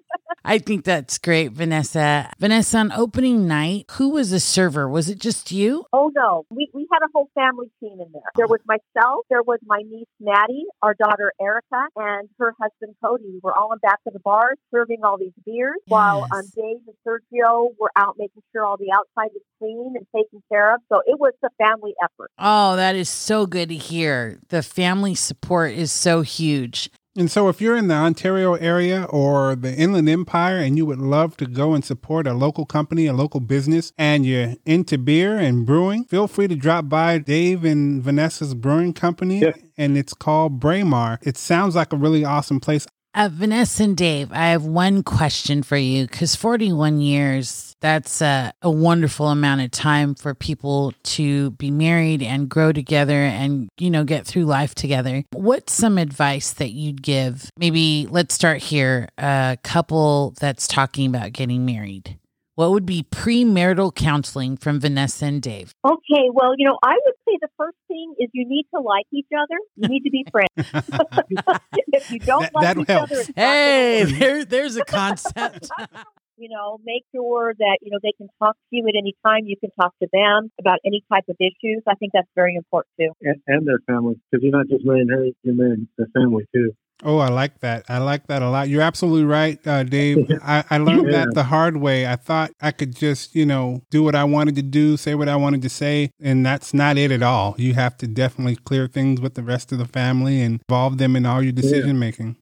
I 0.45 0.59
think 0.59 0.85
that's 0.85 1.17
great, 1.17 1.51
Vanessa. 1.53 2.31
Vanessa, 2.39 2.77
on 2.77 2.91
opening 2.91 3.47
night, 3.47 3.85
who 3.93 4.09
was 4.09 4.29
the 4.29 4.39
server? 4.39 4.87
Was 4.87 5.09
it 5.09 5.19
just 5.19 5.51
you? 5.51 5.85
Oh 5.91 6.11
no, 6.15 6.45
we, 6.51 6.69
we 6.73 6.87
had 6.93 6.99
a 6.99 7.09
whole 7.13 7.29
family 7.33 7.71
team 7.79 7.99
in 7.99 8.11
there. 8.13 8.21
There 8.35 8.47
was 8.47 8.59
myself, 8.65 9.25
there 9.29 9.41
was 9.41 9.59
my 9.65 9.81
niece 9.89 10.07
Maddie, 10.19 10.65
our 10.83 10.93
daughter 10.93 11.33
Erica, 11.41 11.87
and 11.95 12.29
her 12.39 12.53
husband 12.61 12.95
Cody. 13.03 13.23
We 13.25 13.39
were 13.41 13.55
all 13.57 13.73
in 13.73 13.79
back 13.79 13.99
of 14.05 14.13
the 14.13 14.19
bar 14.19 14.53
serving 14.71 15.03
all 15.03 15.17
these 15.17 15.33
beers 15.45 15.81
while 15.87 16.23
um, 16.31 16.43
Yes. 16.43 16.51
Dave 16.55 16.77
and 16.85 16.95
Sergio 17.07 17.69
were 17.79 17.91
out 17.95 18.15
making 18.19 18.43
sure 18.51 18.63
all 18.63 18.77
the 18.77 18.91
outside 18.93 19.31
was 19.33 19.41
clean 19.59 19.95
and 19.95 20.05
taken 20.15 20.43
care 20.51 20.75
of. 20.75 20.81
So 20.89 21.01
it 21.05 21.19
was 21.19 21.33
a 21.43 21.49
family 21.57 21.93
effort. 22.03 22.29
Oh, 22.37 22.75
that 22.75 22.95
is 22.95 23.09
so 23.09 23.45
good 23.47 23.69
to 23.69 23.75
hear. 23.75 24.39
The 24.49 24.61
family 24.61 25.15
support 25.15 25.71
is 25.71 25.91
so 25.91 26.21
huge. 26.21 26.89
And 27.17 27.31
so, 27.31 27.47
if 27.47 27.61
you're 27.61 27.77
in 27.77 27.87
the 27.87 27.95
Ontario 27.95 28.55
area 28.55 29.05
or 29.05 29.55
the 29.55 29.73
Inland 29.73 30.09
Empire 30.09 30.57
and 30.57 30.75
you 30.77 30.85
would 30.85 30.99
love 30.99 31.37
to 31.37 31.45
go 31.45 31.73
and 31.73 31.83
support 31.83 32.27
a 32.27 32.33
local 32.33 32.65
company, 32.65 33.07
a 33.07 33.13
local 33.13 33.39
business, 33.39 33.93
and 33.97 34.25
you're 34.25 34.55
into 34.65 34.97
beer 34.97 35.37
and 35.37 35.65
brewing, 35.65 36.03
feel 36.03 36.27
free 36.27 36.49
to 36.49 36.55
drop 36.57 36.89
by 36.89 37.17
Dave 37.17 37.63
and 37.63 38.03
Vanessa's 38.03 38.53
brewing 38.53 38.91
company. 38.91 39.39
Yeah. 39.39 39.53
And 39.77 39.97
it's 39.97 40.13
called 40.13 40.59
Braemar. 40.59 41.19
It 41.21 41.37
sounds 41.37 41.75
like 41.75 41.93
a 41.93 41.97
really 41.97 42.25
awesome 42.25 42.59
place. 42.59 42.85
Uh, 43.15 43.29
Vanessa 43.31 43.81
and 43.81 43.95
Dave, 43.95 44.29
I 44.33 44.47
have 44.49 44.65
one 44.65 45.01
question 45.01 45.63
for 45.63 45.77
you 45.77 46.05
because 46.05 46.35
41 46.35 46.99
years, 46.99 47.73
that's 47.79 48.21
a, 48.21 48.51
a 48.61 48.69
wonderful 48.69 49.29
amount 49.29 49.61
of 49.61 49.71
time 49.71 50.15
for 50.15 50.35
people 50.35 50.91
to 51.03 51.51
be 51.51 51.71
married 51.71 52.21
and 52.21 52.49
grow 52.49 52.73
together 52.73 53.23
and, 53.23 53.69
you 53.77 53.89
know, 53.89 54.03
get 54.03 54.27
through 54.27 54.43
life 54.43 54.75
together. 54.75 55.23
What's 55.31 55.71
some 55.71 55.97
advice 55.97 56.51
that 56.53 56.71
you'd 56.71 57.01
give? 57.01 57.49
Maybe 57.57 58.05
let's 58.09 58.35
start 58.35 58.61
here 58.61 59.07
a 59.17 59.57
couple 59.63 60.33
that's 60.41 60.67
talking 60.67 61.07
about 61.07 61.31
getting 61.31 61.65
married. 61.65 62.19
What 62.55 62.71
would 62.71 62.85
be 62.85 63.03
premarital 63.11 63.93
counseling 63.93 64.55
from 64.55 64.79
Vanessa 64.79 65.25
and 65.25 65.41
Dave? 65.41 65.73
Okay, 65.85 66.29
well, 66.31 66.53
you 66.57 66.65
know, 66.65 66.77
I 66.81 66.95
would 67.05 67.15
say 67.27 67.37
the 67.41 67.49
first 67.57 67.75
thing 67.89 68.15
is 68.17 68.29
you 68.31 68.47
need 68.47 68.65
to 68.73 68.79
like 68.79 69.05
each 69.11 69.27
other. 69.37 69.59
You 69.75 69.89
need 69.89 70.03
to 70.03 70.09
be 70.09 70.25
friends. 70.31 70.47
if 71.93 72.11
you 72.11 72.19
don't 72.19 72.43
That- 72.43 72.53
like 72.55 72.63
that 72.63 72.77
each 72.77 72.87
helps. 72.87 73.11
other, 73.11 73.21
it's 73.21 73.31
Hey, 73.35 74.03
there, 74.19 74.45
there's 74.45 74.77
a 74.77 74.85
concept. 74.85 75.67
you 76.37 76.47
know, 76.47 76.77
make 76.85 77.03
sure 77.13 77.53
that, 77.59 77.79
you 77.81 77.91
know, 77.91 77.99
they 78.01 78.13
can 78.17 78.29
talk 78.39 78.55
to 78.55 78.71
you 78.71 78.87
at 78.87 78.93
any 78.97 79.15
time. 79.25 79.43
You 79.47 79.57
can 79.59 79.71
talk 79.79 79.93
to 80.01 80.07
them 80.13 80.49
about 80.57 80.79
any 80.85 81.03
type 81.11 81.25
of 81.27 81.35
issues. 81.41 81.83
I 81.87 81.95
think 81.95 82.13
that's 82.13 82.29
very 82.35 82.55
important 82.55 82.91
too. 82.97 83.11
And, 83.21 83.41
and 83.47 83.67
their 83.67 83.79
family, 83.85 84.15
because 84.31 84.43
you're 84.43 84.53
not 84.55 84.67
just 84.69 84.85
marrying 84.85 85.09
her, 85.09 85.25
you're 85.43 85.55
marrying 85.55 85.89
their 85.97 86.07
family 86.15 86.45
too. 86.55 86.71
Oh, 87.03 87.17
I 87.17 87.27
like 87.27 87.59
that. 87.59 87.83
I 87.89 87.97
like 87.97 88.27
that 88.27 88.41
a 88.41 88.49
lot. 88.49 88.69
You're 88.69 88.81
absolutely 88.81 89.25
right, 89.25 89.59
uh, 89.67 89.83
Dave. 89.83 90.25
I, 90.43 90.63
I 90.69 90.77
learned 90.77 91.11
Yeah. 91.11 91.25
that 91.25 91.33
the 91.33 91.43
hard 91.43 91.77
way. 91.77 92.07
I 92.07 92.15
thought 92.15 92.51
I 92.61 92.71
could 92.71 92.95
just, 92.95 93.35
you 93.35 93.45
know, 93.45 93.81
do 93.91 94.01
what 94.01 94.15
I 94.15 94.23
wanted 94.23 94.55
to 94.55 94.61
do, 94.61 94.95
say 94.97 95.13
what 95.13 95.27
I 95.27 95.35
wanted 95.35 95.61
to 95.63 95.69
say, 95.69 96.11
and 96.21 96.45
that's 96.45 96.73
not 96.73 96.97
it 96.97 97.11
at 97.11 97.21
all. 97.21 97.55
You 97.57 97.73
have 97.73 97.97
to 97.97 98.07
definitely 98.07 98.55
clear 98.55 98.87
things 98.87 99.19
with 99.19 99.33
the 99.33 99.43
rest 99.43 99.71
of 99.71 99.77
the 99.77 99.85
family 99.85 100.41
and 100.41 100.61
involve 100.69 100.97
them 100.97 101.15
in 101.15 101.25
all 101.25 101.43
your 101.43 101.51
decision 101.51 101.99
making. 101.99 102.37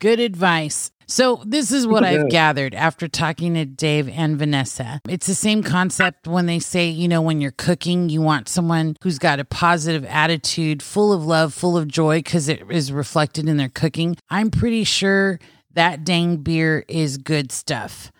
Good 0.00 0.20
advice. 0.20 0.92
So, 1.08 1.42
this 1.44 1.72
is 1.72 1.86
what 1.86 2.04
I've 2.04 2.28
gathered 2.28 2.74
after 2.74 3.08
talking 3.08 3.54
to 3.54 3.64
Dave 3.64 4.08
and 4.10 4.38
Vanessa. 4.38 5.00
It's 5.08 5.26
the 5.26 5.34
same 5.34 5.62
concept 5.62 6.28
when 6.28 6.46
they 6.46 6.58
say, 6.58 6.88
you 6.88 7.08
know, 7.08 7.22
when 7.22 7.40
you're 7.40 7.50
cooking, 7.50 8.10
you 8.10 8.20
want 8.20 8.48
someone 8.48 8.94
who's 9.02 9.18
got 9.18 9.40
a 9.40 9.44
positive 9.44 10.04
attitude, 10.04 10.82
full 10.82 11.12
of 11.12 11.24
love, 11.24 11.54
full 11.54 11.76
of 11.78 11.88
joy, 11.88 12.18
because 12.18 12.48
it 12.48 12.62
is 12.70 12.92
reflected 12.92 13.48
in 13.48 13.56
their 13.56 13.70
cooking. 13.70 14.16
I'm 14.28 14.50
pretty 14.50 14.84
sure 14.84 15.40
that 15.72 16.04
dang 16.04 16.36
beer 16.36 16.84
is 16.86 17.16
good 17.16 17.50
stuff 17.50 18.12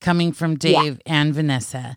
coming 0.00 0.32
from 0.32 0.56
Dave 0.56 0.98
and 1.04 1.34
Vanessa. 1.34 1.96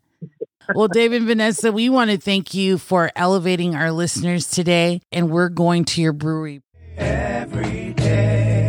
Well, 0.75 0.89
Dave 0.89 1.13
and 1.13 1.25
Vanessa, 1.25 1.71
we 1.71 1.89
want 1.89 2.11
to 2.11 2.17
thank 2.17 2.53
you 2.53 2.77
for 2.77 3.11
elevating 3.15 3.75
our 3.75 3.91
listeners 3.91 4.49
today, 4.49 5.01
and 5.11 5.31
we're 5.31 5.49
going 5.49 5.85
to 5.85 6.01
your 6.01 6.13
brewery 6.13 6.61
every 6.97 7.93
day. 7.93 8.62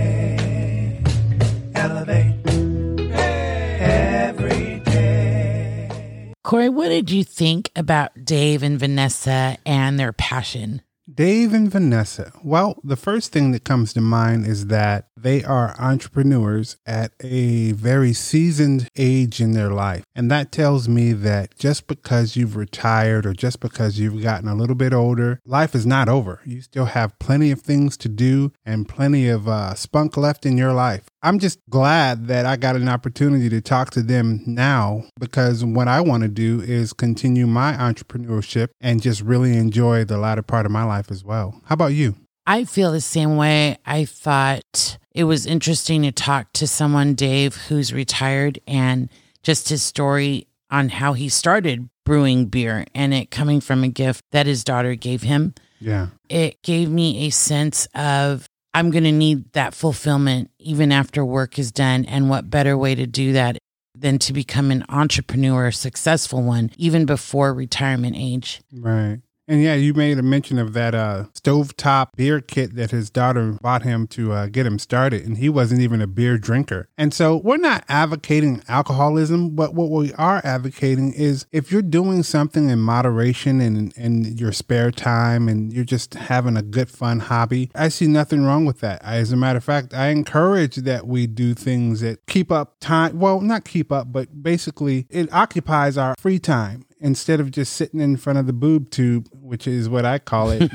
Corey, 6.54 6.68
what 6.68 6.90
did 6.90 7.10
you 7.10 7.24
think 7.24 7.72
about 7.74 8.24
Dave 8.24 8.62
and 8.62 8.78
Vanessa 8.78 9.58
and 9.66 9.98
their 9.98 10.12
passion? 10.12 10.82
Dave 11.12 11.52
and 11.52 11.70
Vanessa. 11.70 12.32
Well, 12.42 12.80
the 12.82 12.96
first 12.96 13.30
thing 13.30 13.52
that 13.52 13.62
comes 13.62 13.92
to 13.92 14.00
mind 14.00 14.46
is 14.46 14.68
that 14.68 15.08
they 15.14 15.44
are 15.44 15.78
entrepreneurs 15.78 16.78
at 16.86 17.12
a 17.20 17.72
very 17.72 18.14
seasoned 18.14 18.88
age 18.96 19.38
in 19.38 19.52
their 19.52 19.70
life. 19.70 20.04
And 20.14 20.30
that 20.30 20.50
tells 20.50 20.88
me 20.88 21.12
that 21.12 21.58
just 21.58 21.86
because 21.88 22.36
you've 22.36 22.56
retired 22.56 23.26
or 23.26 23.34
just 23.34 23.60
because 23.60 23.98
you've 23.98 24.22
gotten 24.22 24.48
a 24.48 24.54
little 24.54 24.74
bit 24.74 24.94
older, 24.94 25.40
life 25.44 25.74
is 25.74 25.84
not 25.84 26.08
over. 26.08 26.40
You 26.46 26.62
still 26.62 26.86
have 26.86 27.18
plenty 27.18 27.50
of 27.50 27.60
things 27.60 27.98
to 27.98 28.08
do 28.08 28.52
and 28.64 28.88
plenty 28.88 29.28
of 29.28 29.46
uh, 29.46 29.74
spunk 29.74 30.16
left 30.16 30.46
in 30.46 30.56
your 30.56 30.72
life. 30.72 31.04
I'm 31.22 31.38
just 31.38 31.58
glad 31.70 32.28
that 32.28 32.44
I 32.44 32.56
got 32.56 32.76
an 32.76 32.88
opportunity 32.88 33.48
to 33.48 33.60
talk 33.60 33.90
to 33.90 34.02
them 34.02 34.42
now 34.46 35.04
because 35.18 35.64
what 35.64 35.88
I 35.88 36.02
want 36.02 36.22
to 36.22 36.28
do 36.28 36.60
is 36.60 36.92
continue 36.92 37.46
my 37.46 37.72
entrepreneurship 37.72 38.68
and 38.80 39.00
just 39.00 39.22
really 39.22 39.56
enjoy 39.56 40.04
the 40.04 40.18
latter 40.18 40.42
part 40.42 40.66
of 40.66 40.72
my 40.72 40.84
life 40.84 40.93
as 41.10 41.24
well. 41.24 41.60
How 41.64 41.74
about 41.74 41.94
you? 41.94 42.14
I 42.46 42.64
feel 42.64 42.92
the 42.92 43.00
same 43.00 43.36
way. 43.36 43.78
I 43.86 44.04
thought 44.04 44.98
it 45.12 45.24
was 45.24 45.46
interesting 45.46 46.02
to 46.02 46.12
talk 46.12 46.52
to 46.54 46.66
someone, 46.66 47.14
Dave, 47.14 47.56
who's 47.56 47.92
retired, 47.92 48.58
and 48.66 49.08
just 49.42 49.68
his 49.68 49.82
story 49.82 50.46
on 50.70 50.88
how 50.88 51.12
he 51.12 51.28
started 51.28 51.88
brewing 52.04 52.46
beer 52.46 52.84
and 52.94 53.14
it 53.14 53.30
coming 53.30 53.60
from 53.60 53.82
a 53.82 53.88
gift 53.88 54.24
that 54.32 54.46
his 54.46 54.64
daughter 54.64 54.94
gave 54.94 55.22
him. 55.22 55.54
Yeah. 55.80 56.08
It 56.28 56.60
gave 56.62 56.90
me 56.90 57.26
a 57.26 57.30
sense 57.30 57.86
of 57.94 58.46
I'm 58.74 58.90
going 58.90 59.04
to 59.04 59.12
need 59.12 59.52
that 59.52 59.74
fulfillment 59.74 60.50
even 60.58 60.90
after 60.90 61.24
work 61.24 61.58
is 61.58 61.70
done. 61.70 62.04
And 62.06 62.28
what 62.28 62.50
better 62.50 62.76
way 62.76 62.94
to 62.94 63.06
do 63.06 63.32
that 63.32 63.58
than 63.94 64.18
to 64.18 64.32
become 64.32 64.70
an 64.70 64.84
entrepreneur, 64.88 65.68
a 65.68 65.72
successful 65.72 66.42
one, 66.42 66.72
even 66.76 67.06
before 67.06 67.54
retirement 67.54 68.16
age? 68.18 68.60
Right. 68.72 69.20
And 69.46 69.62
yeah, 69.62 69.74
you 69.74 69.92
made 69.92 70.18
a 70.18 70.22
mention 70.22 70.58
of 70.58 70.72
that 70.72 70.94
uh, 70.94 71.24
stovetop 71.34 72.08
beer 72.16 72.40
kit 72.40 72.76
that 72.76 72.90
his 72.92 73.10
daughter 73.10 73.58
bought 73.60 73.82
him 73.82 74.06
to 74.08 74.32
uh, 74.32 74.46
get 74.46 74.64
him 74.64 74.78
started, 74.78 75.26
and 75.26 75.36
he 75.36 75.50
wasn't 75.50 75.82
even 75.82 76.00
a 76.00 76.06
beer 76.06 76.38
drinker. 76.38 76.88
And 76.96 77.12
so 77.12 77.36
we're 77.36 77.58
not 77.58 77.84
advocating 77.88 78.62
alcoholism, 78.68 79.50
but 79.54 79.74
what 79.74 79.90
we 79.90 80.14
are 80.14 80.40
advocating 80.44 81.12
is 81.12 81.46
if 81.52 81.70
you're 81.70 81.82
doing 81.82 82.22
something 82.22 82.70
in 82.70 82.78
moderation 82.78 83.60
and 83.60 83.92
in 83.98 84.24
your 84.38 84.52
spare 84.52 84.90
time 84.90 85.48
and 85.48 85.72
you're 85.72 85.84
just 85.84 86.14
having 86.14 86.56
a 86.56 86.62
good, 86.62 86.90
fun 86.90 87.20
hobby, 87.20 87.70
I 87.74 87.88
see 87.88 88.06
nothing 88.06 88.44
wrong 88.44 88.64
with 88.64 88.80
that. 88.80 89.02
As 89.04 89.30
a 89.30 89.36
matter 89.36 89.58
of 89.58 89.64
fact, 89.64 89.92
I 89.92 90.08
encourage 90.08 90.76
that 90.76 91.06
we 91.06 91.26
do 91.26 91.52
things 91.52 92.00
that 92.00 92.24
keep 92.26 92.50
up 92.50 92.76
time. 92.80 93.18
Well, 93.18 93.42
not 93.42 93.64
keep 93.64 93.92
up, 93.92 94.10
but 94.10 94.42
basically 94.42 95.06
it 95.10 95.30
occupies 95.32 95.98
our 95.98 96.14
free 96.18 96.38
time 96.38 96.86
instead 97.04 97.38
of 97.38 97.50
just 97.50 97.74
sitting 97.74 98.00
in 98.00 98.16
front 98.16 98.38
of 98.38 98.46
the 98.46 98.52
boob 98.52 98.90
tube, 98.90 99.28
which 99.32 99.68
is 99.68 99.88
what 99.88 100.06
I 100.06 100.18
call 100.18 100.50
it. 100.50 100.70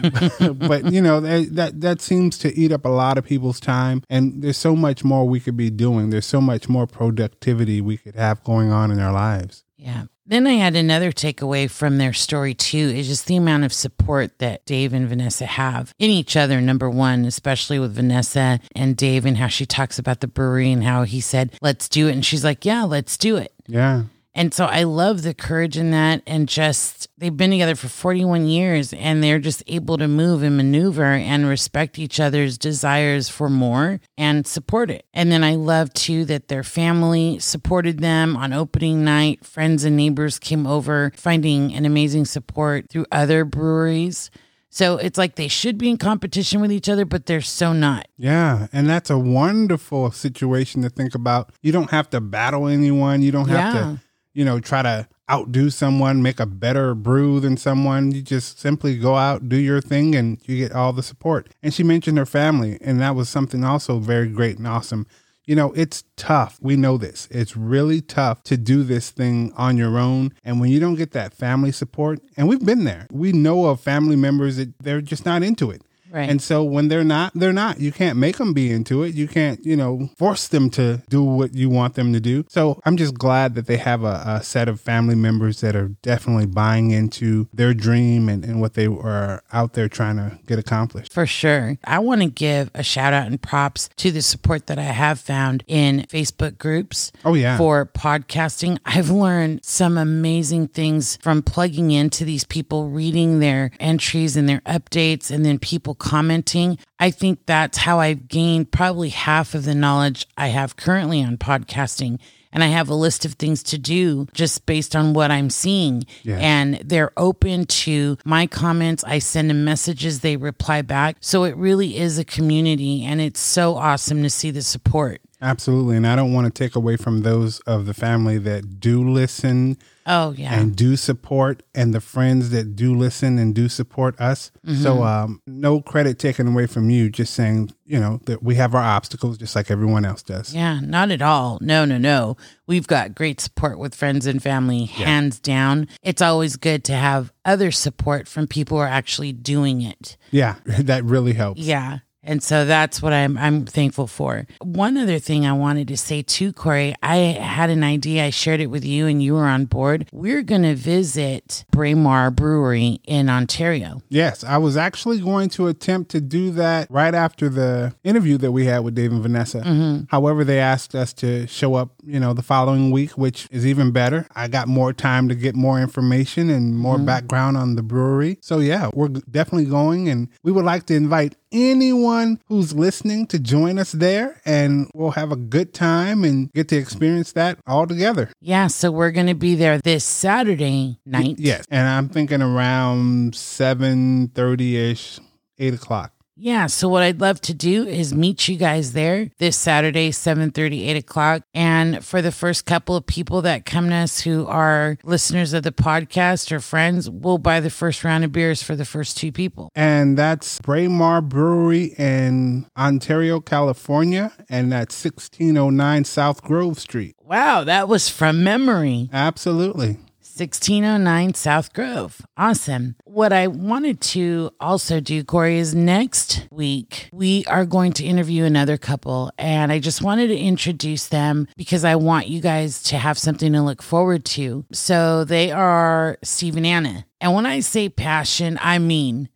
but 0.59 0.91
you 0.93 1.01
know 1.01 1.19
that, 1.19 1.55
that 1.55 1.81
that 1.81 2.01
seems 2.01 2.37
to 2.39 2.55
eat 2.55 2.71
up 2.71 2.85
a 2.85 2.89
lot 2.89 3.17
of 3.17 3.25
people's 3.25 3.59
time, 3.59 4.03
and 4.09 4.43
there's 4.43 4.57
so 4.57 4.75
much 4.75 5.03
more 5.03 5.27
we 5.27 5.39
could 5.39 5.57
be 5.57 5.69
doing. 5.69 6.11
There's 6.11 6.27
so 6.27 6.39
much 6.39 6.69
more 6.69 6.87
productivity 6.87 7.81
we 7.81 7.97
could 7.97 8.15
have 8.15 8.43
going 8.43 8.71
on 8.71 8.91
in 8.91 8.99
our 8.99 9.11
lives. 9.11 9.63
Yeah. 9.75 10.05
Then 10.25 10.45
I 10.45 10.53
had 10.53 10.75
another 10.75 11.11
takeaway 11.11 11.67
from 11.71 11.97
their 11.97 12.13
story 12.13 12.53
too 12.53 12.77
is 12.77 13.07
just 13.07 13.25
the 13.25 13.37
amount 13.37 13.63
of 13.63 13.73
support 13.73 14.37
that 14.37 14.63
Dave 14.65 14.93
and 14.93 15.09
Vanessa 15.09 15.47
have 15.47 15.91
in 15.97 16.11
each 16.11 16.35
other. 16.35 16.61
Number 16.61 16.87
one, 16.87 17.25
especially 17.25 17.79
with 17.79 17.95
Vanessa 17.95 18.59
and 18.75 18.95
Dave 18.95 19.25
and 19.25 19.37
how 19.37 19.47
she 19.47 19.65
talks 19.65 19.97
about 19.97 20.19
the 20.19 20.27
brewery 20.27 20.71
and 20.71 20.83
how 20.83 21.01
he 21.01 21.19
said, 21.19 21.57
let's 21.63 21.89
do 21.89 22.07
it. 22.07 22.11
And 22.11 22.23
she's 22.23 22.43
like, 22.43 22.63
yeah, 22.63 22.83
let's 22.83 23.17
do 23.17 23.37
it. 23.37 23.53
Yeah. 23.65 24.03
And 24.39 24.53
so 24.53 24.65
I 24.65 24.83
love 24.83 25.21
the 25.23 25.33
courage 25.33 25.77
in 25.77 25.91
that. 25.91 26.21
And 26.25 26.47
just, 26.47 27.09
they've 27.17 27.35
been 27.35 27.51
together 27.51 27.75
for 27.75 27.89
41 27.89 28.47
years 28.47 28.93
and 28.93 29.21
they're 29.21 29.37
just 29.37 29.61
able 29.67 29.97
to 29.97 30.07
move 30.07 30.43
and 30.43 30.55
maneuver 30.55 31.03
and 31.03 31.45
respect 31.45 31.99
each 31.99 32.21
other's 32.21 32.57
desires 32.57 33.27
for 33.27 33.49
more 33.49 33.99
and 34.17 34.47
support 34.47 34.89
it. 34.89 35.05
And 35.13 35.29
then 35.29 35.43
I 35.43 35.55
love 35.55 35.93
too 35.93 36.23
that 36.25 36.47
their 36.47 36.63
family 36.63 37.37
supported 37.39 37.99
them 37.99 38.37
on 38.37 38.53
opening 38.53 39.03
night. 39.03 39.43
Friends 39.43 39.83
and 39.83 39.97
neighbors 39.97 40.39
came 40.39 40.65
over, 40.65 41.11
finding 41.17 41.73
an 41.73 41.85
amazing 41.85 42.23
support 42.23 42.89
through 42.89 43.07
other 43.11 43.43
breweries. 43.43 44.31
So 44.69 44.97
it's 44.97 45.17
like 45.17 45.35
they 45.35 45.47
should 45.49 45.77
be 45.77 45.89
in 45.89 45.97
competition 45.97 46.61
with 46.61 46.71
each 46.71 46.87
other, 46.87 47.03
but 47.03 47.25
they're 47.25 47.41
so 47.41 47.73
not. 47.73 48.07
Yeah, 48.17 48.67
and 48.71 48.87
that's 48.87 49.09
a 49.09 49.17
wonderful 49.17 50.11
situation 50.11 50.83
to 50.83 50.89
think 50.89 51.13
about. 51.15 51.51
You 51.61 51.71
don't 51.71 51.89
have 51.89 52.09
to 52.11 52.21
battle 52.21 52.67
anyone. 52.67 53.21
You 53.21 53.31
don't 53.31 53.49
have 53.49 53.73
Yeah. 53.73 53.81
to, 53.81 53.99
you 54.33 54.45
know, 54.45 54.59
try 54.59 54.81
to 54.81 55.07
outdo 55.29 55.69
someone, 55.69 56.21
make 56.21 56.39
a 56.39 56.45
better 56.45 56.95
brew 56.95 57.39
than 57.39 57.57
someone. 57.57 58.11
You 58.11 58.21
just 58.21 58.59
simply 58.59 58.97
go 58.97 59.15
out, 59.15 59.47
do 59.47 59.57
your 59.57 59.81
thing, 59.81 60.15
and 60.15 60.39
you 60.45 60.57
get 60.57 60.71
all 60.71 60.93
the 60.93 61.03
support. 61.03 61.49
And 61.61 61.73
she 61.73 61.83
mentioned 61.83 62.17
her 62.17 62.25
family, 62.25 62.77
and 62.81 62.99
that 62.99 63.15
was 63.15 63.29
something 63.29 63.63
also 63.63 63.99
very 63.99 64.27
great 64.27 64.57
and 64.57 64.67
awesome. 64.67 65.05
You 65.45 65.55
know, 65.55 65.71
it's 65.73 66.03
tough. 66.15 66.59
We 66.61 66.75
know 66.75 66.97
this. 66.97 67.27
It's 67.31 67.57
really 67.57 68.01
tough 68.01 68.43
to 68.43 68.57
do 68.57 68.83
this 68.83 69.09
thing 69.09 69.51
on 69.57 69.77
your 69.77 69.97
own. 69.97 70.31
And 70.43 70.59
when 70.59 70.69
you 70.69 70.79
don't 70.79 70.95
get 70.95 71.11
that 71.11 71.33
family 71.33 71.71
support, 71.71 72.19
and 72.37 72.47
we've 72.47 72.63
been 72.63 72.83
there, 72.83 73.07
we 73.11 73.31
know 73.31 73.65
of 73.65 73.81
family 73.81 74.15
members 74.15 74.57
that 74.57 74.77
they're 74.79 75.01
just 75.01 75.25
not 75.25 75.41
into 75.41 75.71
it. 75.71 75.81
Right. 76.11 76.29
And 76.29 76.41
so 76.41 76.63
when 76.63 76.87
they're 76.87 77.03
not, 77.03 77.33
they're 77.35 77.53
not. 77.53 77.79
You 77.79 77.91
can't 77.91 78.17
make 78.17 78.37
them 78.37 78.53
be 78.53 78.71
into 78.71 79.03
it. 79.03 79.15
You 79.15 79.27
can't, 79.27 79.63
you 79.65 79.75
know, 79.75 80.09
force 80.17 80.47
them 80.47 80.69
to 80.71 81.01
do 81.09 81.23
what 81.23 81.53
you 81.55 81.69
want 81.69 81.95
them 81.95 82.13
to 82.13 82.19
do. 82.19 82.45
So 82.49 82.79
I'm 82.85 82.97
just 82.97 83.13
glad 83.15 83.55
that 83.55 83.67
they 83.67 83.77
have 83.77 84.03
a, 84.03 84.23
a 84.25 84.43
set 84.43 84.67
of 84.67 84.79
family 84.81 85.15
members 85.15 85.61
that 85.61 85.75
are 85.75 85.89
definitely 86.01 86.45
buying 86.47 86.91
into 86.91 87.47
their 87.53 87.73
dream 87.73 88.29
and, 88.29 88.43
and 88.43 88.59
what 88.61 88.73
they 88.73 88.87
are 88.87 89.43
out 89.53 89.73
there 89.73 89.87
trying 89.89 90.17
to 90.17 90.39
get 90.47 90.59
accomplished. 90.59 91.13
For 91.13 91.25
sure. 91.25 91.77
I 91.85 91.99
want 91.99 92.21
to 92.21 92.29
give 92.29 92.71
a 92.73 92.83
shout 92.83 93.13
out 93.13 93.27
and 93.27 93.41
props 93.41 93.89
to 93.97 94.11
the 94.11 94.21
support 94.21 94.67
that 94.67 94.79
I 94.79 94.83
have 94.83 95.19
found 95.19 95.63
in 95.67 96.05
Facebook 96.09 96.57
groups 96.57 97.11
Oh, 97.23 97.33
yeah. 97.33 97.57
for 97.57 97.85
podcasting. 97.85 98.77
I've 98.85 99.09
learned 99.09 99.63
some 99.63 99.97
amazing 99.97 100.69
things 100.69 101.17
from 101.21 101.41
plugging 101.41 101.91
into 101.91 102.25
these 102.25 102.43
people, 102.43 102.89
reading 102.89 103.39
their 103.39 103.71
entries 103.79 104.35
and 104.35 104.47
their 104.49 104.61
updates, 104.61 105.29
and 105.31 105.45
then 105.45 105.59
people 105.59 105.95
commenting. 105.99 106.77
I 106.99 107.11
think 107.11 107.45
that's 107.45 107.77
how 107.77 107.99
I've 107.99 108.27
gained 108.27 108.71
probably 108.71 109.09
half 109.09 109.53
of 109.53 109.65
the 109.65 109.75
knowledge 109.75 110.27
I 110.37 110.47
have 110.47 110.75
currently 110.75 111.23
on 111.23 111.37
podcasting. 111.37 112.19
And 112.51 112.63
I 112.63 112.67
have 112.67 112.89
a 112.89 112.95
list 112.95 113.25
of 113.25 113.33
things 113.33 113.61
to 113.63 113.77
do 113.77 114.27
just 114.33 114.65
based 114.65 114.95
on 114.95 115.13
what 115.13 115.29
I'm 115.29 115.51
seeing. 115.51 116.05
Yeah. 116.23 116.39
And 116.39 116.75
they're 116.83 117.11
open 117.15 117.65
to 117.65 118.17
my 118.25 118.47
comments. 118.47 119.03
I 119.03 119.19
send 119.19 119.51
them 119.51 119.63
messages, 119.63 120.21
they 120.21 120.35
reply 120.35 120.81
back. 120.81 121.17
So 121.19 121.43
it 121.43 121.55
really 121.57 121.97
is 121.97 122.17
a 122.17 122.25
community. 122.25 123.05
And 123.05 123.21
it's 123.21 123.39
so 123.39 123.75
awesome 123.75 124.23
to 124.23 124.31
see 124.31 124.49
the 124.49 124.63
support. 124.63 125.21
Absolutely. 125.41 125.95
And 125.95 126.05
I 126.05 126.15
don't 126.15 126.33
want 126.33 126.53
to 126.53 126.63
take 126.63 126.75
away 126.75 126.97
from 126.97 127.21
those 127.21 127.59
of 127.61 127.85
the 127.85 127.93
family 127.93 128.37
that 128.39 128.79
do 128.79 129.07
listen 129.09 129.77
Oh, 130.05 130.31
yeah. 130.31 130.53
and 130.59 130.75
do 130.75 130.95
support 130.97 131.63
and 131.75 131.93
the 131.93 132.01
friends 132.01 132.49
that 132.49 132.75
do 132.75 132.93
listen 132.95 133.37
and 133.37 133.53
do 133.55 133.69
support 133.69 134.19
us. 134.19 134.51
Mm-hmm. 134.65 134.81
So 134.81 135.03
um, 135.03 135.41
no 135.47 135.81
credit 135.81 136.17
taken 136.19 136.47
away 136.47 136.65
from 136.65 136.89
you, 136.89 137.09
just 137.09 137.33
saying, 137.35 137.71
you 137.85 137.99
know, 137.99 138.19
that 138.25 138.41
we 138.43 138.55
have 138.55 138.73
our 138.75 138.81
obstacles 138.83 139.37
just 139.37 139.55
like 139.55 139.69
everyone 139.71 140.03
else 140.05 140.23
does. 140.23 140.53
Yeah, 140.53 140.79
not 140.81 141.11
at 141.11 141.21
all. 141.21 141.59
No, 141.61 141.85
no, 141.85 141.97
no. 141.97 142.35
We've 142.67 142.87
got 142.87 143.15
great 143.15 143.39
support 143.39 143.77
with 143.79 143.95
friends 143.95 144.25
and 144.25 144.41
family, 144.43 144.85
hands 144.85 145.39
down. 145.39 145.87
It's 146.03 146.21
always 146.21 146.55
good 146.57 146.83
to 146.85 146.93
have 146.93 147.31
other 147.45 147.71
support 147.71 148.27
from 148.27 148.47
people 148.47 148.77
who 148.77 148.83
are 148.83 148.87
actually 148.87 149.31
doing 149.31 149.81
it. 149.81 150.17
Yeah, 150.31 150.55
that 150.65 151.03
really 151.05 151.33
helps. 151.33 151.61
Yeah. 151.61 151.99
And 152.29 152.43
so 152.43 152.63
that's 152.63 153.01
what 153.01 153.11
I'm 153.11 153.37
I'm 153.39 153.65
thankful 153.65 154.05
for. 154.05 154.45
One 154.61 154.97
other 154.97 155.17
thing 155.17 155.47
I 155.47 155.53
wanted 155.53 155.87
to 155.87 155.97
say 155.97 156.21
too, 156.21 156.53
Corey, 156.53 156.93
I 157.01 157.15
had 157.15 157.69
an 157.71 157.83
idea. 157.83 158.25
I 158.25 158.29
shared 158.29 158.59
it 158.61 158.67
with 158.67 158.85
you 158.85 159.07
and 159.07 159.21
you 159.23 159.33
were 159.33 159.47
on 159.47 159.65
board. 159.65 160.07
We're 160.11 160.43
gonna 160.43 160.75
visit 160.75 161.65
Braemar 161.71 162.29
Brewery 162.31 163.01
in 163.05 163.29
Ontario. 163.29 164.01
Yes, 164.09 164.43
I 164.43 164.57
was 164.57 164.77
actually 164.77 165.19
going 165.21 165.49
to 165.49 165.67
attempt 165.67 166.11
to 166.11 166.21
do 166.21 166.51
that 166.51 166.87
right 166.91 167.15
after 167.15 167.49
the 167.49 167.95
interview 168.03 168.37
that 168.37 168.51
we 168.51 168.65
had 168.65 168.79
with 168.83 168.93
Dave 168.93 169.11
and 169.11 169.23
Vanessa. 169.23 169.61
Mm-hmm. 169.61 170.03
However, 170.09 170.43
they 170.43 170.59
asked 170.59 170.93
us 170.93 171.13
to 171.13 171.47
show 171.47 171.73
up, 171.75 171.93
you 172.05 172.19
know, 172.19 172.33
the 172.33 172.43
following 172.43 172.91
week, 172.91 173.11
which 173.17 173.47
is 173.49 173.65
even 173.65 173.91
better. 173.91 174.27
I 174.35 174.47
got 174.47 174.67
more 174.67 174.93
time 174.93 175.29
to 175.29 175.35
get 175.35 175.55
more 175.55 175.79
information 175.81 176.49
and 176.51 176.75
more 176.77 176.97
Mm-hmm. 176.97 177.05
background 177.05 177.55
on 177.57 177.75
the 177.75 177.81
brewery. 177.83 178.37
So, 178.41 178.59
yeah, 178.59 178.89
we're 178.93 179.07
definitely 179.07 179.65
going 179.69 180.09
and 180.09 180.27
we 180.43 180.51
would 180.51 180.65
like 180.65 180.85
to 180.87 180.95
invite 180.95 181.35
anyone 181.51 182.39
who's 182.47 182.73
listening 182.73 183.27
to 183.27 183.39
join 183.39 183.79
us 183.79 183.91
there 183.91 184.41
and 184.45 184.89
we'll 184.93 185.11
have 185.11 185.31
a 185.31 185.35
good 185.35 185.73
time 185.73 186.23
and 186.23 186.51
get 186.53 186.67
to 186.69 186.77
experience 186.77 187.31
that 187.33 187.59
all 187.67 187.87
together. 187.87 188.29
Yeah, 188.41 188.67
so 188.67 188.91
we're 188.91 189.11
gonna 189.11 189.35
be 189.35 189.55
there 189.55 189.79
this 189.79 190.03
Saturday 190.05 190.99
night. 191.05 191.35
Yes. 191.39 191.65
And 191.69 191.87
I'm 191.87 192.09
thinking 192.09 192.41
around 192.41 193.35
7 193.35 194.29
30 194.29 194.77
ish, 194.77 195.19
8 195.57 195.73
o'clock. 195.73 196.13
Yeah, 196.41 196.67
so 196.67 196.87
what 196.87 197.03
I'd 197.03 197.19
love 197.19 197.41
to 197.41 197.53
do 197.53 197.85
is 197.85 198.13
meet 198.13 198.47
you 198.47 198.55
guys 198.55 198.93
there 198.93 199.29
this 199.39 199.57
Saturday, 199.57 200.11
7:30, 200.11 200.87
8 200.87 200.95
o'clock. 200.95 201.43
And 201.53 202.03
for 202.03 202.21
the 202.21 202.31
first 202.31 202.65
couple 202.65 202.95
of 202.95 203.05
people 203.05 203.41
that 203.41 203.65
come 203.65 203.89
to 203.89 203.95
us 203.95 204.21
who 204.21 204.47
are 204.47 204.97
listeners 205.03 205.51
of 205.51 205.63
the 205.63 205.73
podcast 205.73 206.49
or 206.53 206.61
friends, 206.61 207.09
we'll 207.09 207.39
buy 207.39 207.59
the 207.59 207.69
first 207.69 208.05
round 208.05 208.23
of 208.23 208.31
beers 208.31 208.63
for 208.63 208.77
the 208.77 208.85
first 208.85 209.17
two 209.17 209.33
people. 209.33 209.69
And 209.75 210.17
that's 210.17 210.59
Braemar 210.61 211.21
Brewery 211.21 211.93
in 211.97 212.67
Ontario, 212.77 213.41
California. 213.41 214.31
And 214.49 214.71
that's 214.71 214.95
1609 214.95 216.05
South 216.05 216.41
Grove 216.41 216.79
Street. 216.79 217.17
Wow, 217.21 217.65
that 217.65 217.89
was 217.89 218.07
from 218.07 218.45
memory. 218.45 219.09
Absolutely. 219.11 219.97
1609 220.39 221.33
South 221.33 221.73
Grove. 221.73 222.21
Awesome. 222.37 222.95
What 223.03 223.33
I 223.33 223.47
wanted 223.47 223.99
to 224.01 224.51
also 224.59 224.99
do, 224.99 225.23
Corey, 225.23 225.57
is 225.57 225.75
next 225.75 226.47
week 226.49 227.09
we 227.11 227.43
are 227.45 227.65
going 227.65 227.91
to 227.93 228.05
interview 228.05 228.45
another 228.45 228.77
couple. 228.77 229.31
And 229.37 229.71
I 229.71 229.79
just 229.79 230.01
wanted 230.01 230.27
to 230.27 230.37
introduce 230.37 231.07
them 231.07 231.47
because 231.57 231.83
I 231.83 231.95
want 231.95 232.27
you 232.27 232.39
guys 232.39 232.81
to 232.83 232.97
have 232.97 233.17
something 233.17 233.51
to 233.51 233.61
look 233.61 233.81
forward 233.81 234.23
to. 234.25 234.65
So 234.71 235.25
they 235.25 235.51
are 235.51 236.17
Steve 236.23 236.55
and 236.55 236.65
Anna. 236.65 237.05
And 237.19 237.33
when 237.33 237.45
I 237.45 237.59
say 237.59 237.89
passion, 237.89 238.57
I 238.61 238.79
mean 238.79 239.27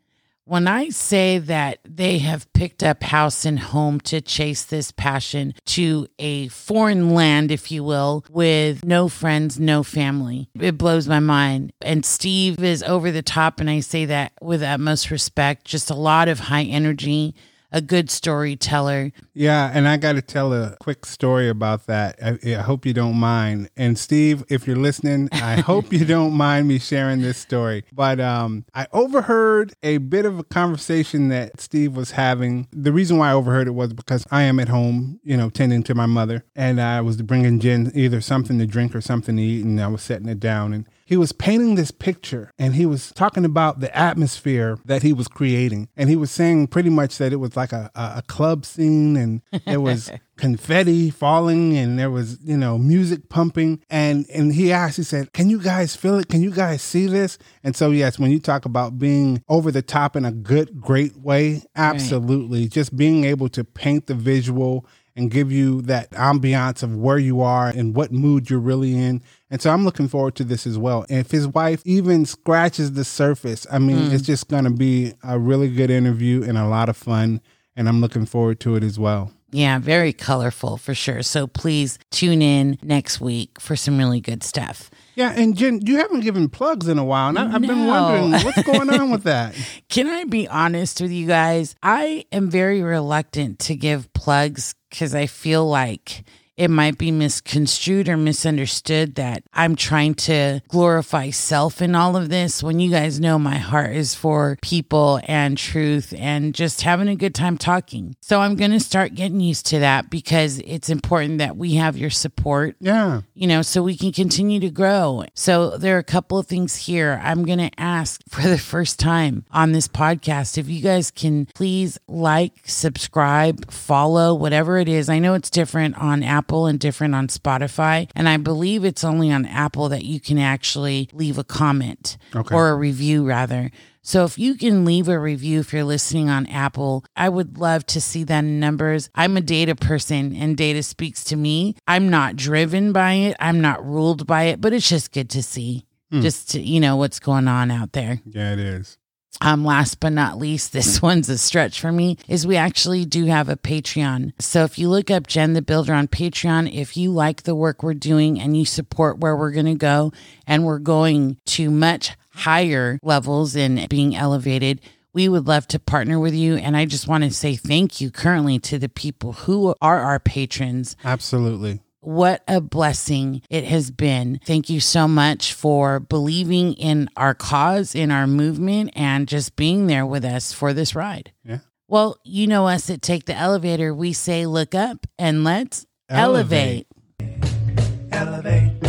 when 0.45 0.67
I 0.67 0.89
say 0.89 1.37
that 1.37 1.79
they 1.85 2.17
have 2.19 2.51
picked 2.53 2.83
up 2.83 3.03
house 3.03 3.45
and 3.45 3.59
home 3.59 3.99
to 4.01 4.21
chase 4.21 4.63
this 4.63 4.91
passion 4.91 5.53
to 5.67 6.07
a 6.19 6.49
foreign 6.49 7.13
land, 7.13 7.51
if 7.51 7.71
you 7.71 7.83
will, 7.83 8.25
with 8.29 8.83
no 8.83 9.07
friends, 9.07 9.59
no 9.59 9.83
family, 9.83 10.49
it 10.59 10.77
blows 10.77 11.07
my 11.07 11.19
mind. 11.19 11.71
And 11.81 12.05
Steve 12.05 12.61
is 12.63 12.83
over 12.83 13.11
the 13.11 13.21
top, 13.21 13.59
and 13.59 13.69
I 13.69 13.79
say 13.79 14.05
that 14.05 14.33
with 14.41 14.61
utmost 14.61 15.11
respect, 15.11 15.65
just 15.65 15.89
a 15.89 15.95
lot 15.95 16.27
of 16.27 16.39
high 16.39 16.63
energy, 16.63 17.35
a 17.73 17.81
good 17.81 18.09
storyteller. 18.09 19.11
Yeah, 19.33 19.71
and 19.73 19.87
I 19.87 19.97
got 19.97 20.13
to 20.13 20.21
tell 20.21 20.53
a 20.53 20.77
quick 20.79 21.05
story 21.05 21.49
about 21.49 21.87
that. 21.87 22.17
I, 22.23 22.37
I 22.53 22.61
hope 22.61 22.85
you 22.85 22.93
don't 22.93 23.15
mind. 23.15 23.69
And 23.75 23.97
Steve, 23.97 24.43
if 24.47 24.67
you're 24.67 24.75
listening, 24.75 25.27
I 25.33 25.59
hope 25.61 25.91
you 25.91 26.05
don't 26.05 26.33
mind 26.33 26.67
me 26.67 26.77
sharing 26.77 27.21
this 27.21 27.39
story. 27.39 27.83
But 27.91 28.19
um, 28.19 28.63
I 28.75 28.85
overheard 28.93 29.73
a 29.81 29.97
bit 29.97 30.25
of 30.25 30.37
a 30.37 30.43
conversation 30.43 31.29
that 31.29 31.59
Steve 31.59 31.95
was 31.95 32.11
having. 32.11 32.67
The 32.71 32.93
reason 32.93 33.17
why 33.17 33.31
I 33.31 33.33
overheard 33.33 33.67
it 33.67 33.71
was 33.71 33.91
because 33.91 34.25
I 34.29 34.43
am 34.43 34.59
at 34.59 34.69
home, 34.69 35.19
you 35.23 35.35
know, 35.35 35.49
tending 35.49 35.81
to 35.83 35.95
my 35.95 36.05
mother, 36.05 36.45
and 36.55 36.79
I 36.79 37.01
was 37.01 37.21
bringing 37.23 37.59
Jen 37.59 37.91
either 37.95 38.21
something 38.21 38.59
to 38.59 38.67
drink 38.67 38.95
or 38.95 39.01
something 39.01 39.35
to 39.35 39.41
eat, 39.41 39.65
and 39.65 39.81
I 39.81 39.87
was 39.87 40.03
setting 40.03 40.29
it 40.29 40.39
down 40.39 40.73
and 40.73 40.87
he 41.05 41.17
was 41.17 41.31
painting 41.31 41.75
this 41.75 41.91
picture 41.91 42.51
and 42.57 42.75
he 42.75 42.85
was 42.85 43.11
talking 43.11 43.45
about 43.45 43.79
the 43.79 43.95
atmosphere 43.97 44.77
that 44.85 45.03
he 45.03 45.13
was 45.13 45.27
creating. 45.27 45.89
And 45.97 46.09
he 46.09 46.15
was 46.15 46.31
saying 46.31 46.67
pretty 46.67 46.89
much 46.89 47.17
that 47.17 47.33
it 47.33 47.37
was 47.37 47.55
like 47.55 47.71
a, 47.71 47.91
a, 47.95 48.23
club 48.27 48.65
scene 48.65 49.17
and 49.17 49.41
there 49.65 49.81
was 49.81 50.11
confetti 50.37 51.09
falling 51.09 51.77
and 51.77 51.99
there 51.99 52.09
was, 52.09 52.39
you 52.41 52.57
know, 52.57 52.77
music 52.77 53.29
pumping. 53.29 53.81
And 53.89 54.25
and 54.33 54.53
he 54.53 54.71
asked, 54.71 54.97
he 54.97 55.03
said, 55.03 55.33
Can 55.33 55.49
you 55.49 55.59
guys 55.59 55.95
feel 55.95 56.17
it? 56.17 56.29
Can 56.29 56.41
you 56.41 56.51
guys 56.51 56.81
see 56.81 57.07
this? 57.07 57.37
And 57.63 57.75
so 57.75 57.91
yes, 57.91 58.17
when 58.17 58.31
you 58.31 58.39
talk 58.39 58.65
about 58.65 58.97
being 58.97 59.43
over 59.49 59.71
the 59.71 59.81
top 59.81 60.15
in 60.15 60.25
a 60.25 60.31
good, 60.31 60.79
great 60.79 61.17
way, 61.17 61.63
absolutely. 61.75 62.67
Just 62.67 62.95
being 62.95 63.25
able 63.25 63.49
to 63.49 63.63
paint 63.63 64.07
the 64.07 64.15
visual 64.15 64.85
and 65.15 65.29
give 65.29 65.51
you 65.51 65.81
that 65.83 66.09
ambiance 66.11 66.81
of 66.81 66.95
where 66.95 67.17
you 67.17 67.41
are 67.41 67.67
and 67.67 67.95
what 67.95 68.11
mood 68.11 68.49
you're 68.49 68.59
really 68.59 68.95
in. 68.95 69.21
And 69.49 69.61
so 69.61 69.71
I'm 69.71 69.85
looking 69.85 70.07
forward 70.07 70.35
to 70.35 70.43
this 70.43 70.65
as 70.65 70.77
well. 70.77 71.05
And 71.09 71.19
if 71.19 71.31
his 71.31 71.47
wife 71.47 71.81
even 71.85 72.25
scratches 72.25 72.93
the 72.93 73.03
surface, 73.03 73.67
I 73.71 73.79
mean, 73.79 74.11
it's 74.11 74.23
mm. 74.23 74.27
just 74.27 74.47
going 74.47 74.63
to 74.63 74.71
be 74.71 75.13
a 75.23 75.37
really 75.37 75.69
good 75.69 75.91
interview 75.91 76.43
and 76.43 76.57
a 76.57 76.67
lot 76.67 76.89
of 76.89 76.97
fun. 76.97 77.41
And 77.75 77.87
I'm 77.87 78.01
looking 78.01 78.25
forward 78.25 78.59
to 78.61 78.75
it 78.75 78.83
as 78.83 78.99
well. 78.99 79.31
Yeah, 79.53 79.77
very 79.77 80.13
colorful 80.13 80.77
for 80.77 80.95
sure. 80.95 81.21
So 81.21 81.45
please 81.45 81.99
tune 82.09 82.41
in 82.41 82.79
next 82.81 83.21
week 83.21 83.61
for 83.61 83.75
some 83.75 83.99
really 83.99 84.19
good 84.19 84.43
stuff. 84.43 84.89
Yeah, 85.15 85.31
and 85.31 85.55
Jen, 85.55 85.85
you 85.85 85.97
haven't 85.97 86.21
given 86.21 86.49
plugs 86.49 86.87
in 86.87 86.97
a 86.97 87.05
while, 87.05 87.29
and 87.29 87.37
I, 87.37 87.53
I've 87.53 87.61
been 87.61 87.85
wondering 87.85 88.31
what's 88.31 88.63
going 88.63 88.89
on 88.89 89.11
with 89.11 89.23
that. 89.23 89.55
Can 89.89 90.07
I 90.07 90.23
be 90.23 90.47
honest 90.47 91.01
with 91.01 91.11
you 91.11 91.27
guys? 91.27 91.75
I 91.83 92.25
am 92.31 92.49
very 92.49 92.81
reluctant 92.81 93.59
to 93.59 93.75
give 93.75 94.11
plugs 94.13 94.73
because 94.89 95.13
I 95.13 95.27
feel 95.27 95.67
like 95.67 96.23
it 96.55 96.69
might 96.69 96.97
be 96.99 97.09
misconstrued 97.11 98.07
or 98.07 98.15
misunderstood 98.15 99.15
that 99.15 99.43
I'm 99.53 99.75
trying 99.75 100.13
to 100.15 100.61
glorify 100.67 101.31
self 101.31 101.81
in 101.81 101.95
all 101.95 102.15
of 102.15 102.29
this 102.29 102.61
when 102.61 102.79
you 102.79 102.91
guys 102.91 103.19
know 103.19 103.39
my 103.39 103.57
heart 103.57 103.95
is 103.95 104.13
for 104.13 104.57
people 104.61 105.19
and 105.23 105.57
truth 105.57 106.13
and 106.15 106.53
just 106.53 106.83
having 106.83 107.07
a 107.07 107.15
good 107.15 107.33
time 107.33 107.57
talking. 107.57 108.15
So 108.21 108.39
I'm 108.41 108.55
going 108.55 108.69
to 108.71 108.79
start 108.79 109.15
getting 109.15 109.39
used 109.39 109.65
to 109.67 109.79
that 109.79 110.11
because 110.11 110.59
it's 110.59 110.89
important 110.89 111.39
that 111.39 111.57
we 111.57 111.73
have 111.75 111.97
your 111.97 112.11
support 112.11 112.75
Yeah. 112.79 113.21
you 113.33 113.47
know, 113.47 113.63
so 113.63 113.81
we 113.81 113.97
can 113.97 114.11
continue 114.11 114.59
to 114.59 114.69
grow. 114.69 115.23
So 115.33 115.77
there 115.77 115.95
are 115.95 115.99
a 115.99 116.03
couple 116.03 116.37
of 116.37 116.45
things 116.45 116.75
here. 116.75 117.19
I'm 117.23 117.45
going 117.45 117.59
to 117.59 117.71
ask 117.79 118.21
for 118.29 118.47
the 118.47 118.59
first 118.59 118.99
time 118.99 119.45
on 119.51 119.71
this 119.71 119.87
podcast 119.87 120.57
if 120.59 120.69
you 120.69 120.81
guys 120.81 121.09
can 121.09 121.47
please 121.55 121.97
like, 122.07 122.61
subscribe, 122.65 123.71
follow, 123.71 124.35
whatever 124.35 124.77
it 124.77 124.87
is. 124.87 125.09
I 125.09 125.17
know 125.17 125.33
it's 125.33 125.49
different 125.49 125.97
on 125.97 126.21
Apple 126.21 126.42
and 126.51 126.79
different 126.79 127.15
on 127.15 127.27
Spotify. 127.27 128.09
And 128.15 128.27
I 128.29 128.37
believe 128.37 128.83
it's 128.83 129.03
only 129.03 129.31
on 129.31 129.45
Apple 129.45 129.89
that 129.89 130.05
you 130.05 130.19
can 130.19 130.37
actually 130.37 131.09
leave 131.13 131.37
a 131.37 131.43
comment 131.43 132.17
Okay. 132.35 132.55
or 132.55 132.69
a 132.69 132.75
review, 132.75 133.25
rather. 133.25 133.71
So 134.05 134.25
if 134.25 134.37
you 134.37 134.55
can 134.55 134.83
leave 134.83 135.07
a 135.07 135.17
review 135.17 135.61
if 135.61 135.71
you're 135.71 135.85
listening 135.85 136.29
on 136.29 136.45
Apple, 136.47 137.05
I 137.15 137.29
would 137.29 137.57
love 137.57 137.85
to 137.87 138.01
see 138.01 138.25
that 138.25 138.39
in 138.39 138.59
numbers. 138.59 139.09
I'm 139.15 139.37
a 139.37 139.41
data 139.41 139.75
person 139.75 140.35
and 140.35 140.57
data 140.57 140.83
speaks 140.83 141.23
to 141.25 141.37
me. 141.37 141.77
I'm 141.87 142.09
not 142.09 142.35
driven 142.35 142.91
by 142.91 143.13
it. 143.13 143.37
I'm 143.39 143.61
not 143.61 143.85
ruled 143.85 144.27
by 144.27 144.43
it, 144.43 144.59
but 144.59 144.73
it's 144.73 144.89
just 144.89 145.13
good 145.13 145.29
to 145.29 145.41
see 145.41 145.85
hmm. 146.11 146.19
just 146.19 146.51
to, 146.51 146.61
you 146.61 146.81
know 146.81 146.97
what's 146.97 147.21
going 147.21 147.47
on 147.47 147.71
out 147.71 147.93
there. 147.93 148.19
Yeah, 148.25 148.51
it 148.51 148.59
is. 148.59 148.97
Um, 149.41 149.65
last 149.65 149.99
but 149.99 150.13
not 150.13 150.37
least, 150.37 150.71
this 150.73 151.01
one's 151.01 151.27
a 151.27 151.37
stretch 151.37 151.81
for 151.81 151.91
me, 151.91 152.17
is 152.27 152.47
we 152.47 152.55
actually 152.55 153.03
do 153.05 153.25
have 153.25 153.49
a 153.49 153.57
Patreon. 153.57 154.33
So 154.39 154.63
if 154.63 154.77
you 154.77 154.89
look 154.89 155.11
up 155.11 155.27
Jen 155.27 155.53
the 155.53 155.61
Builder 155.61 155.93
on 155.93 156.07
Patreon, 156.07 156.73
if 156.73 156.95
you 156.95 157.11
like 157.11 157.43
the 157.43 157.55
work 157.55 157.83
we're 157.83 157.93
doing 157.93 158.39
and 158.39 158.55
you 158.55 158.65
support 158.65 159.19
where 159.19 159.35
we're 159.35 159.51
going 159.51 159.65
to 159.65 159.75
go, 159.75 160.13
and 160.47 160.63
we're 160.63 160.79
going 160.79 161.37
to 161.45 161.69
much 161.69 162.15
higher 162.35 162.99
levels 163.03 163.55
in 163.55 163.85
being 163.89 164.15
elevated, 164.15 164.81
we 165.13 165.29
would 165.29 165.47
love 165.47 165.67
to 165.67 165.79
partner 165.79 166.19
with 166.19 166.33
you. 166.33 166.55
And 166.55 166.75
I 166.75 166.85
just 166.85 167.07
want 167.07 167.23
to 167.23 167.31
say 167.31 167.55
thank 167.55 168.01
you 168.01 168.11
currently 168.11 168.59
to 168.59 168.79
the 168.79 168.89
people 168.89 169.33
who 169.33 169.75
are 169.81 169.99
our 169.99 170.19
patrons. 170.19 170.95
Absolutely. 171.03 171.81
What 172.03 172.43
a 172.49 172.59
blessing 172.59 173.41
it 173.49 173.63
has 173.63 173.89
been. 173.89 174.39
Thank 174.45 174.69
you 174.69 174.79
so 174.81 175.07
much 175.07 175.53
for 175.53 176.01
believing 176.01 176.73
in 176.73 177.09
our 177.15 177.33
cause, 177.33 177.95
in 177.95 178.11
our 178.11 178.27
movement, 178.27 178.91
and 178.93 179.27
just 179.27 179.55
being 179.55 179.87
there 179.87 180.05
with 180.05 180.25
us 180.25 180.51
for 180.51 180.73
this 180.73 180.95
ride. 180.95 181.31
Yeah. 181.45 181.59
Well, 181.87 182.17
you 182.23 182.47
know 182.47 182.67
us 182.67 182.89
at 182.89 183.01
Take 183.01 183.25
the 183.25 183.35
Elevator. 183.35 183.93
We 183.93 184.13
say, 184.13 184.45
look 184.45 184.75
up 184.75 185.07
and 185.17 185.43
let's 185.43 185.85
elevate. 186.09 186.87
Elevate. 187.19 188.11
elevate, 188.11 188.82